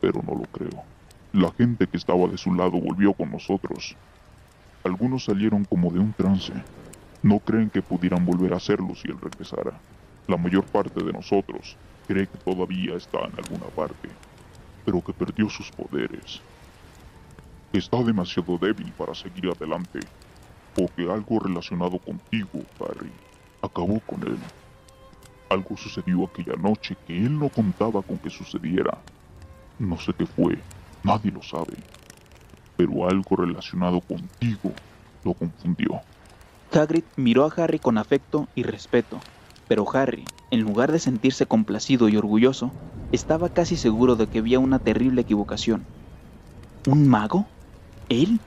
Pero 0.00 0.22
no 0.22 0.34
lo 0.34 0.44
creo. 0.44 0.82
La 1.34 1.52
gente 1.52 1.86
que 1.86 1.98
estaba 1.98 2.26
de 2.26 2.38
su 2.38 2.54
lado 2.54 2.80
volvió 2.80 3.12
con 3.12 3.30
nosotros. 3.30 3.96
Algunos 4.84 5.24
salieron 5.24 5.64
como 5.64 5.90
de 5.90 5.98
un 5.98 6.12
trance. 6.12 6.52
No 7.22 7.38
creen 7.38 7.70
que 7.70 7.80
pudieran 7.80 8.26
volver 8.26 8.52
a 8.52 8.58
hacerlo 8.58 8.94
si 8.94 9.08
él 9.08 9.18
regresara. 9.18 9.80
La 10.28 10.36
mayor 10.36 10.64
parte 10.64 11.02
de 11.02 11.10
nosotros 11.10 11.74
cree 12.06 12.26
que 12.26 12.36
todavía 12.36 12.94
está 12.94 13.20
en 13.20 13.32
alguna 13.32 13.64
parte, 13.74 14.10
pero 14.84 15.02
que 15.02 15.14
perdió 15.14 15.48
sus 15.48 15.70
poderes. 15.70 16.42
Está 17.72 18.02
demasiado 18.02 18.58
débil 18.58 18.92
para 18.92 19.14
seguir 19.14 19.48
adelante, 19.48 20.00
o 20.76 20.86
que 20.94 21.10
algo 21.10 21.40
relacionado 21.40 21.98
contigo, 21.98 22.60
Harry, 22.80 23.10
acabó 23.62 24.00
con 24.00 24.22
él. 24.22 24.38
Algo 25.48 25.78
sucedió 25.78 26.24
aquella 26.24 26.56
noche 26.56 26.94
que 27.06 27.16
él 27.16 27.38
no 27.38 27.48
contaba 27.48 28.02
con 28.02 28.18
que 28.18 28.28
sucediera. 28.28 28.98
No 29.78 29.98
sé 29.98 30.12
qué 30.12 30.26
fue, 30.26 30.58
nadie 31.02 31.30
lo 31.30 31.42
sabe, 31.42 31.74
pero 32.76 33.08
algo 33.08 33.36
relacionado 33.36 34.00
contigo 34.00 34.72
lo 35.24 35.34
confundió. 35.34 36.00
Hagrid 36.72 37.04
miró 37.16 37.44
a 37.44 37.52
Harry 37.56 37.78
con 37.78 37.98
afecto 37.98 38.48
y 38.54 38.62
respeto, 38.64 39.20
pero 39.68 39.86
Harry, 39.94 40.24
en 40.50 40.60
lugar 40.60 40.92
de 40.92 40.98
sentirse 40.98 41.46
complacido 41.46 42.08
y 42.08 42.16
orgulloso, 42.16 42.72
estaba 43.12 43.48
casi 43.48 43.76
seguro 43.76 44.16
de 44.16 44.26
que 44.26 44.38
había 44.40 44.58
una 44.58 44.78
terrible 44.78 45.22
equivocación. 45.22 45.86
¿Un 46.86 47.08
mago? 47.08 47.46
¿Él? 48.08 48.40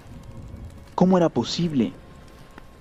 ¿Cómo 0.94 1.18
era 1.18 1.30
posible? 1.30 1.94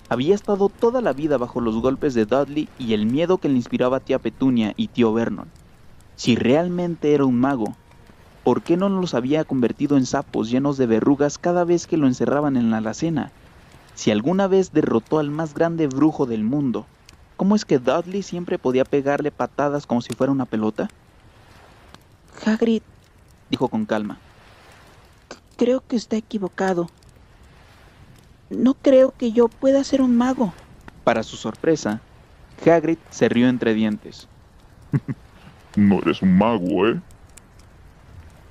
Había 0.09 0.35
estado 0.35 0.69
toda 0.69 1.01
la 1.01 1.13
vida 1.13 1.37
bajo 1.37 1.61
los 1.61 1.81
golpes 1.81 2.13
de 2.13 2.25
Dudley 2.25 2.69
y 2.77 2.93
el 2.93 3.05
miedo 3.05 3.39
que 3.39 3.49
le 3.49 3.55
inspiraba 3.55 3.99
tía 3.99 4.19
Petunia 4.19 4.73
y 4.75 4.87
tío 4.89 5.13
Vernon. 5.13 5.51
Si 6.15 6.35
realmente 6.35 7.13
era 7.13 7.25
un 7.25 7.39
mago, 7.39 7.75
¿por 8.47 8.61
qué 8.61 8.77
no 8.77 8.87
los 8.87 9.13
había 9.13 9.43
convertido 9.43 9.97
en 9.97 10.05
sapos 10.05 10.49
llenos 10.49 10.77
de 10.77 10.85
verrugas 10.85 11.37
cada 11.37 11.65
vez 11.65 11.85
que 11.85 11.97
lo 11.97 12.07
encerraban 12.07 12.55
en 12.55 12.71
la 12.71 12.77
alacena? 12.77 13.29
Si 13.93 14.09
alguna 14.09 14.47
vez 14.47 14.71
derrotó 14.71 15.19
al 15.19 15.29
más 15.29 15.53
grande 15.53 15.87
brujo 15.87 16.25
del 16.25 16.45
mundo, 16.45 16.85
¿cómo 17.35 17.57
es 17.57 17.65
que 17.65 17.77
Dudley 17.77 18.23
siempre 18.23 18.57
podía 18.57 18.85
pegarle 18.85 19.31
patadas 19.31 19.85
como 19.85 20.01
si 20.01 20.13
fuera 20.13 20.31
una 20.31 20.45
pelota? 20.45 20.87
Hagrid, 22.45 22.83
dijo 23.49 23.67
con 23.67 23.85
calma. 23.85 24.17
Creo 25.57 25.83
que 25.85 25.97
está 25.97 26.15
equivocado. 26.15 26.89
No 28.49 28.75
creo 28.75 29.13
que 29.17 29.33
yo 29.33 29.49
pueda 29.49 29.83
ser 29.83 30.01
un 30.01 30.15
mago. 30.15 30.53
Para 31.03 31.23
su 31.23 31.35
sorpresa, 31.35 31.99
Hagrid 32.65 32.99
se 33.09 33.27
rió 33.27 33.49
entre 33.49 33.73
dientes. 33.73 34.29
no 35.75 35.97
eres 35.97 36.21
un 36.21 36.37
mago, 36.37 36.87
¿eh? 36.87 37.01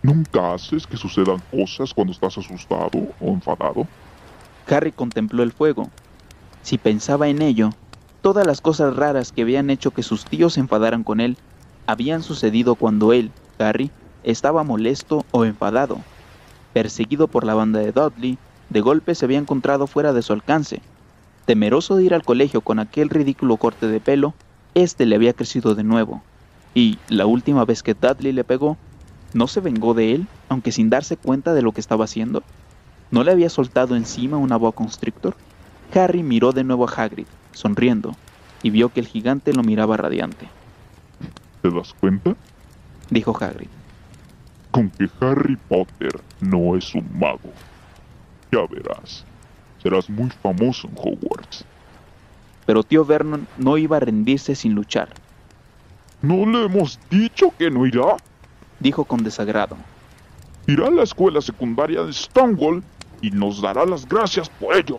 ¿Nunca 0.06 0.54
haces 0.54 0.86
que 0.86 0.96
sucedan 0.96 1.42
cosas 1.50 1.92
cuando 1.92 2.12
estás 2.12 2.38
asustado 2.38 3.08
o 3.20 3.28
enfadado? 3.28 3.88
Harry 4.68 4.92
contempló 4.92 5.42
el 5.42 5.50
fuego. 5.50 5.90
Si 6.62 6.78
pensaba 6.78 7.26
en 7.26 7.42
ello, 7.42 7.70
todas 8.22 8.46
las 8.46 8.60
cosas 8.60 8.94
raras 8.94 9.32
que 9.32 9.42
habían 9.42 9.68
hecho 9.68 9.90
que 9.90 10.04
sus 10.04 10.24
tíos 10.24 10.52
se 10.52 10.60
enfadaran 10.60 11.02
con 11.02 11.20
él 11.20 11.36
habían 11.88 12.22
sucedido 12.22 12.76
cuando 12.76 13.12
él, 13.12 13.32
Harry, 13.58 13.90
estaba 14.22 14.62
molesto 14.62 15.24
o 15.32 15.44
enfadado, 15.44 15.98
perseguido 16.72 17.26
por 17.26 17.42
la 17.42 17.54
banda 17.54 17.80
de 17.80 17.90
Dudley 17.90 18.38
de 18.70 18.80
golpe 18.80 19.12
se 19.16 19.24
había 19.24 19.38
encontrado 19.38 19.88
fuera 19.88 20.12
de 20.12 20.22
su 20.22 20.32
alcance. 20.32 20.82
Temeroso 21.46 21.96
de 21.96 22.04
ir 22.04 22.14
al 22.14 22.22
colegio 22.22 22.60
con 22.60 22.78
aquel 22.78 23.08
ridículo 23.08 23.56
corte 23.56 23.88
de 23.88 23.98
pelo, 23.98 24.34
este 24.76 25.04
le 25.04 25.16
había 25.16 25.32
crecido 25.32 25.74
de 25.74 25.82
nuevo. 25.82 26.22
Y 26.74 26.98
la 27.08 27.26
última 27.26 27.64
vez 27.64 27.82
que 27.82 27.94
Dudley 27.94 28.32
le 28.32 28.44
pegó, 28.44 28.76
¿no 29.36 29.46
se 29.46 29.60
vengó 29.60 29.92
de 29.92 30.14
él, 30.14 30.26
aunque 30.48 30.72
sin 30.72 30.88
darse 30.88 31.18
cuenta 31.18 31.52
de 31.52 31.60
lo 31.60 31.72
que 31.72 31.80
estaba 31.80 32.04
haciendo? 32.04 32.42
¿No 33.10 33.22
le 33.22 33.32
había 33.32 33.50
soltado 33.50 33.94
encima 33.94 34.38
una 34.38 34.56
boa 34.56 34.72
constrictor? 34.72 35.36
Harry 35.94 36.22
miró 36.22 36.52
de 36.52 36.64
nuevo 36.64 36.88
a 36.88 36.92
Hagrid, 36.92 37.26
sonriendo, 37.52 38.16
y 38.62 38.70
vio 38.70 38.88
que 38.88 39.00
el 39.00 39.06
gigante 39.06 39.52
lo 39.52 39.62
miraba 39.62 39.98
radiante. 39.98 40.48
¿Te 41.60 41.70
das 41.70 41.94
cuenta? 42.00 42.34
Dijo 43.10 43.36
Hagrid. 43.38 43.68
Con 44.70 44.90
que 44.90 45.08
Harry 45.20 45.56
Potter 45.68 46.18
no 46.40 46.74
es 46.74 46.94
un 46.94 47.06
mago. 47.18 47.52
Ya 48.50 48.66
verás, 48.70 49.24
serás 49.82 50.08
muy 50.08 50.30
famoso 50.30 50.88
en 50.88 50.94
Hogwarts. 50.96 51.64
Pero 52.64 52.82
tío 52.82 53.04
Vernon 53.04 53.46
no 53.58 53.76
iba 53.76 53.98
a 53.98 54.00
rendirse 54.00 54.54
sin 54.54 54.74
luchar. 54.74 55.10
¿No 56.22 56.46
le 56.46 56.64
hemos 56.64 56.98
dicho 57.10 57.52
que 57.58 57.70
no 57.70 57.86
irá? 57.86 58.16
Dijo 58.80 59.04
con 59.04 59.22
desagrado. 59.22 59.76
Irá 60.66 60.88
a 60.88 60.90
la 60.90 61.02
escuela 61.02 61.40
secundaria 61.40 62.02
de 62.02 62.12
Stonewall 62.12 62.82
y 63.22 63.30
nos 63.30 63.62
dará 63.62 63.84
las 63.86 64.06
gracias 64.06 64.48
por 64.48 64.74
ello. 64.76 64.98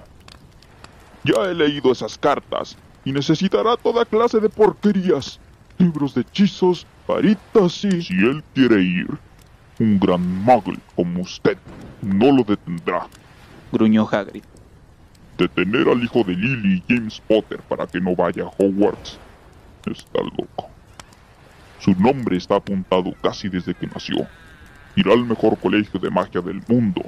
Ya 1.24 1.44
he 1.44 1.54
leído 1.54 1.92
esas 1.92 2.18
cartas 2.18 2.78
y 3.04 3.12
necesitará 3.12 3.76
toda 3.78 4.06
clase 4.06 4.40
de 4.40 4.50
porquerías. 4.50 5.40
Libros 5.78 6.16
de 6.16 6.22
hechizos, 6.22 6.88
varitas 7.08 7.84
y... 7.84 8.02
Si 8.02 8.14
él 8.14 8.44
quiere 8.54 8.82
ir, 8.82 9.08
un 9.80 10.00
gran 10.00 10.26
muggle 10.44 10.80
como 10.96 11.22
usted 11.22 11.58
no 12.02 12.32
lo 12.32 12.44
detendrá. 12.44 13.08
Gruñó 13.72 14.08
Hagrid. 14.10 14.44
Detener 15.38 15.88
al 15.88 16.04
hijo 16.04 16.24
de 16.24 16.34
Lily 16.34 16.84
y 16.88 16.94
James 16.94 17.22
Potter 17.28 17.62
para 17.68 17.86
que 17.86 18.00
no 18.00 18.16
vaya 18.16 18.46
a 18.46 18.52
Hogwarts. 18.58 19.20
Está 19.86 20.22
loco. 20.22 20.67
Su 21.80 21.92
nombre 21.96 22.38
está 22.38 22.56
apuntado 22.56 23.14
casi 23.22 23.50
desde 23.50 23.76
que 23.76 23.88
nació. 23.88 24.28
Irá 24.96 25.14
al 25.14 25.26
mejor 25.26 25.58
colegio 25.60 26.00
de 26.00 26.10
magia 26.10 26.42
del 26.42 26.62
mundo. 26.68 27.02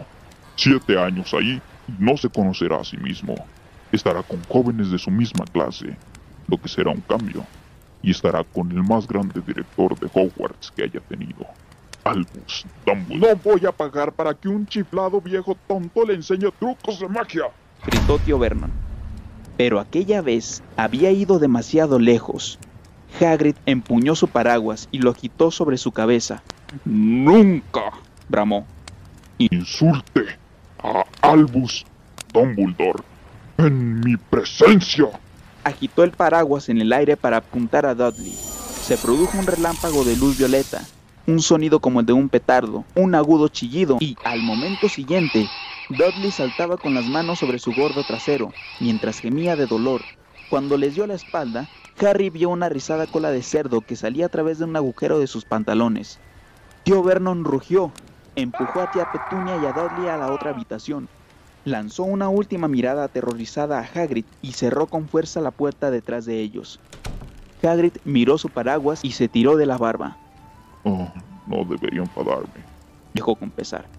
Siete 0.55 0.99
años 0.99 1.34
ahí 1.34 1.62
y 1.88 1.93
no 1.97 2.17
se 2.17 2.29
conocerá 2.29 2.79
a 2.79 2.84
sí 2.84 2.97
mismo. 2.97 3.36
Estará 3.91 4.21
con 4.21 4.43
jóvenes 4.43 4.91
de 4.91 4.99
su 4.99 5.10
misma 5.10 5.45
clase, 5.45 5.97
lo 6.47 6.58
que 6.58 6.69
será 6.69 6.91
un 6.91 7.01
cambio. 7.01 7.45
Y 8.01 8.12
estará 8.12 8.43
con 8.43 8.71
el 8.71 8.84
más 8.84 9.08
grande 9.08 9.41
director 9.41 9.97
de 9.99 10.10
Hogwarts 10.13 10.71
que 10.71 10.84
haya 10.84 10.99
tenido. 11.01 11.45
Albus 12.03 12.65
Dumbledore. 12.86 13.34
No 13.34 13.41
voy 13.43 13.65
a 13.65 13.71
pagar 13.71 14.13
para 14.13 14.34
que 14.34 14.47
un 14.47 14.65
chiflado 14.67 15.19
viejo 15.19 15.58
tonto 15.67 16.05
le 16.05 16.13
enseñe 16.13 16.51
trucos 16.60 16.99
de 16.99 17.10
magia. 17.10 17.43
Gritó 17.86 18.19
tío 18.19 18.39
Vernon. 18.39 18.71
Pero 19.58 19.79
aquella 19.79 20.21
vez 20.21 20.63
había 20.77 21.12
ido 21.12 21.39
demasiado 21.39 21.99
lejos. 21.99 22.60
Hagrid 23.19 23.55
empuñó 23.65 24.15
su 24.15 24.27
paraguas 24.27 24.87
y 24.91 24.99
lo 24.99 25.11
agitó 25.11 25.51
sobre 25.51 25.77
su 25.77 25.91
cabeza. 25.91 26.43
Nunca 26.85 27.91
bramó. 28.27 28.65
insulte 29.37 30.37
a 30.83 31.03
Albus 31.21 31.85
Dumbledore 32.33 33.03
en 33.57 33.99
mi 33.99 34.15
presencia. 34.17 35.09
Agitó 35.63 36.03
el 36.03 36.11
paraguas 36.11 36.69
en 36.69 36.79
el 36.81 36.93
aire 36.93 37.17
para 37.17 37.37
apuntar 37.37 37.85
a 37.85 37.95
Dudley. 37.95 38.33
Se 38.33 38.97
produjo 38.97 39.37
un 39.37 39.45
relámpago 39.45 40.03
de 40.03 40.15
luz 40.15 40.37
violeta, 40.37 40.81
un 41.27 41.41
sonido 41.41 41.79
como 41.79 41.99
el 41.99 42.05
de 42.05 42.13
un 42.13 42.29
petardo, 42.29 42.85
un 42.95 43.13
agudo 43.15 43.49
chillido 43.49 43.97
y, 43.99 44.15
al 44.23 44.41
momento 44.41 44.87
siguiente, 44.89 45.47
Dudley 45.89 46.31
saltaba 46.31 46.77
con 46.77 46.93
las 46.93 47.05
manos 47.05 47.39
sobre 47.39 47.59
su 47.59 47.73
gordo 47.73 48.03
trasero, 48.03 48.53
mientras 48.79 49.19
gemía 49.19 49.55
de 49.55 49.65
dolor. 49.65 50.01
Cuando 50.49 50.77
les 50.77 50.95
dio 50.95 51.05
la 51.07 51.13
espalda, 51.13 51.69
Harry 52.01 52.29
vio 52.29 52.49
una 52.49 52.69
rizada 52.69 53.07
cola 53.07 53.31
de 53.31 53.43
cerdo 53.43 53.81
que 53.81 53.95
salía 53.95 54.25
a 54.27 54.29
través 54.29 54.57
de 54.59 54.65
un 54.65 54.75
agujero 54.75 55.19
de 55.19 55.27
sus 55.27 55.45
pantalones. 55.45 56.21
Tío 56.83 57.03
Vernon 57.03 57.43
rugió, 57.43 57.93
empujó 58.35 58.81
a 58.81 58.88
tía 58.91 59.05
Petunia 59.12 59.57
y 59.57 59.65
a 59.65 59.73
Dudley 59.73 60.07
a 60.07 60.17
la 60.17 60.31
otra 60.31 60.51
habitación. 60.51 61.09
Lanzó 61.63 62.03
una 62.03 62.29
última 62.29 62.67
mirada 62.67 63.03
aterrorizada 63.03 63.79
a 63.79 63.83
Hagrid 63.83 64.25
y 64.41 64.53
cerró 64.53 64.88
con 64.88 65.07
fuerza 65.09 65.41
la 65.41 65.51
puerta 65.51 65.91
detrás 65.91 66.25
de 66.25 66.39
ellos. 66.41 66.81
Hagrid 67.62 67.97
miró 68.05 68.38
su 68.38 68.51
paraguas 68.51 69.03
y 69.03 69.12
se 69.12 69.29
tiró 69.29 69.57
de 69.57 69.65
la 69.67 69.77
barba. 69.77 70.19
Oh, 70.83 71.12
no 71.45 71.65
debería 71.65 72.01
enfadarme, 72.01 72.65
dijo 73.13 73.35
con 73.35 73.51
pesar. 73.51 73.91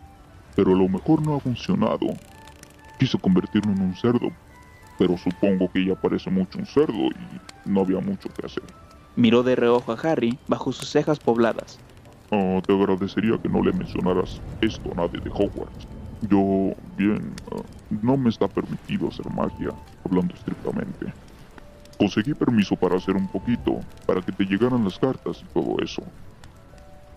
pero 0.55 0.73
a 0.73 0.77
lo 0.77 0.89
mejor 0.89 1.23
no 1.23 1.37
ha 1.37 1.41
funcionado. 1.41 2.21
Quise 2.99 3.19
convertirlo 3.19 3.73
en 3.73 3.83
un 3.83 3.95
cerdo, 3.97 4.37
pero 5.01 5.17
supongo 5.17 5.73
que 5.73 5.83
ya 5.83 5.95
parece 5.95 6.31
mucho 6.31 6.59
un 6.59 6.67
cerdo 6.67 6.93
y 6.93 7.71
no 7.71 7.81
había 7.81 8.01
mucho 8.01 8.29
que 8.29 8.45
hacer. 8.45 8.63
Miró 9.17 9.43
de 9.43 9.57
reojo 9.57 9.93
a 9.93 9.95
Harry 9.95 10.39
bajo 10.47 10.73
sus 10.73 10.91
cejas 10.91 11.19
pobladas. 11.19 11.79
Ah, 12.31 12.61
te 12.67 12.75
agradecería 12.75 13.39
que 13.39 13.49
no 13.49 13.63
le 13.63 13.73
mencionaras 13.73 14.43
esto 14.61 14.91
a 14.93 14.97
nadie 14.97 15.19
de 15.25 15.31
Hogwarts. 15.31 15.89
Yo, 16.21 16.75
bien, 16.99 17.33
ah, 17.51 17.63
no 18.03 18.19
me 18.19 18.29
está 18.29 18.47
permitido 18.47 19.09
hacer 19.09 19.25
magia, 19.33 19.71
hablando 20.05 20.35
estrictamente. 20.35 21.15
Conseguí 21.99 22.35
permiso 22.35 22.77
para 22.77 22.97
hacer 22.97 23.17
un 23.17 23.27
poquito, 23.29 23.81
para 24.05 24.21
que 24.21 24.33
te 24.33 24.45
llegaran 24.45 24.85
las 24.85 24.99
cartas 24.99 25.43
y 25.43 25.47
todo 25.55 25.83
eso. 25.83 26.03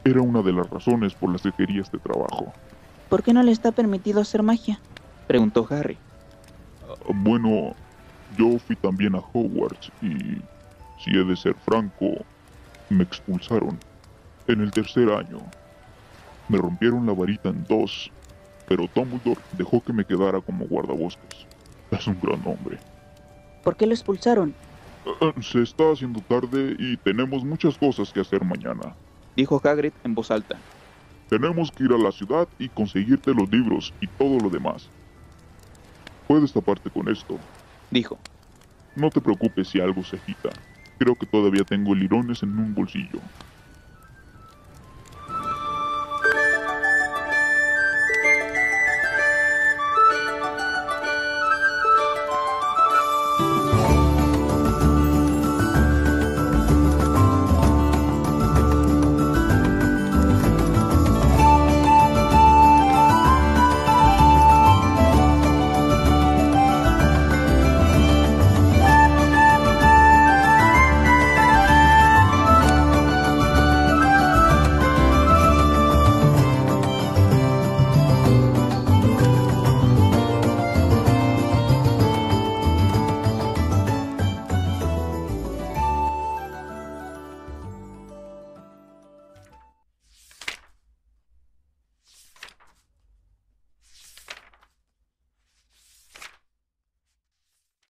Era 0.06 0.22
una 0.22 0.41
de 0.41 0.54
las 0.54 0.69
razones 0.69 1.13
por 1.15 1.34
las 1.34 1.41
que 1.41 1.52
quería 1.52 1.82
este 1.82 2.00
trabajo. 2.00 2.54
¿Por 3.10 3.24
qué 3.24 3.34
no 3.34 3.43
le 3.43 3.52
está 3.52 3.74
permitido 3.74 4.22
hacer 4.22 4.41
magia? 4.41 4.80
Preguntó 5.28 5.67
Harry. 5.69 5.98
Bueno, 7.08 7.74
yo 8.38 8.58
fui 8.60 8.76
también 8.76 9.16
a 9.16 9.20
Hogwarts 9.20 9.92
y, 10.02 10.42
si 11.04 11.12
he 11.12 11.24
de 11.24 11.36
ser 11.36 11.56
franco, 11.66 12.24
me 12.89 13.04
expulsaron. 13.04 13.78
En 14.48 14.62
el 14.62 14.72
tercer 14.72 15.10
año. 15.10 15.39
Me 16.50 16.58
rompieron 16.58 17.06
la 17.06 17.13
varita 17.13 17.50
en 17.50 17.63
dos, 17.63 18.12
pero 18.68 18.89
Dumbledore 18.94 19.39
dejó 19.58 19.82
que 19.82 19.94
me 19.94 20.06
quedara 20.06 20.42
como 20.42 20.66
guardabosques. 20.66 21.48
Es 21.92 22.08
un 22.08 22.20
gran 22.22 22.42
hombre. 22.46 22.78
¿Por 23.63 23.76
qué 23.78 23.86
lo 23.86 23.94
expulsaron? 23.94 24.54
Ah, 25.22 25.34
Se 25.42 25.62
está 25.62 25.92
haciendo 25.92 26.22
tarde 26.22 26.76
y 26.78 26.98
tenemos 26.98 27.44
muchas 27.44 27.78
cosas 27.78 28.12
que 28.12 28.20
hacer 28.20 28.44
mañana. 28.44 28.96
Dijo 29.36 29.62
Hagrid 29.63 29.94
en 30.04 30.13
voz 30.16 30.32
alta. 30.32 30.58
Tenemos 31.30 31.72
que 31.72 31.86
ir 31.86 31.92
a 31.94 31.98
la 31.98 32.12
ciudad 32.12 32.48
y 32.60 32.70
conseguirte 32.70 33.34
los 33.34 33.50
libros 33.50 33.94
y 34.02 34.08
todo 34.08 34.39
lo 34.39 34.50
demás. 34.50 34.89
Puedes 36.28 36.54
taparte 36.54 36.90
con 36.90 37.10
esto. 37.10 37.38
Dijo. 37.90 38.20
No 38.96 39.10
te 39.10 39.22
preocupes 39.22 39.70
si 39.70 39.80
algo 39.80 40.04
se 40.04 40.18
agita. 40.18 40.50
Creo 40.98 41.16
que 41.16 41.26
todavía 41.26 41.64
tengo 41.64 41.96
lirones 41.96 42.44
en 42.44 42.58
un 42.58 42.74
bolsillo. 42.74 43.20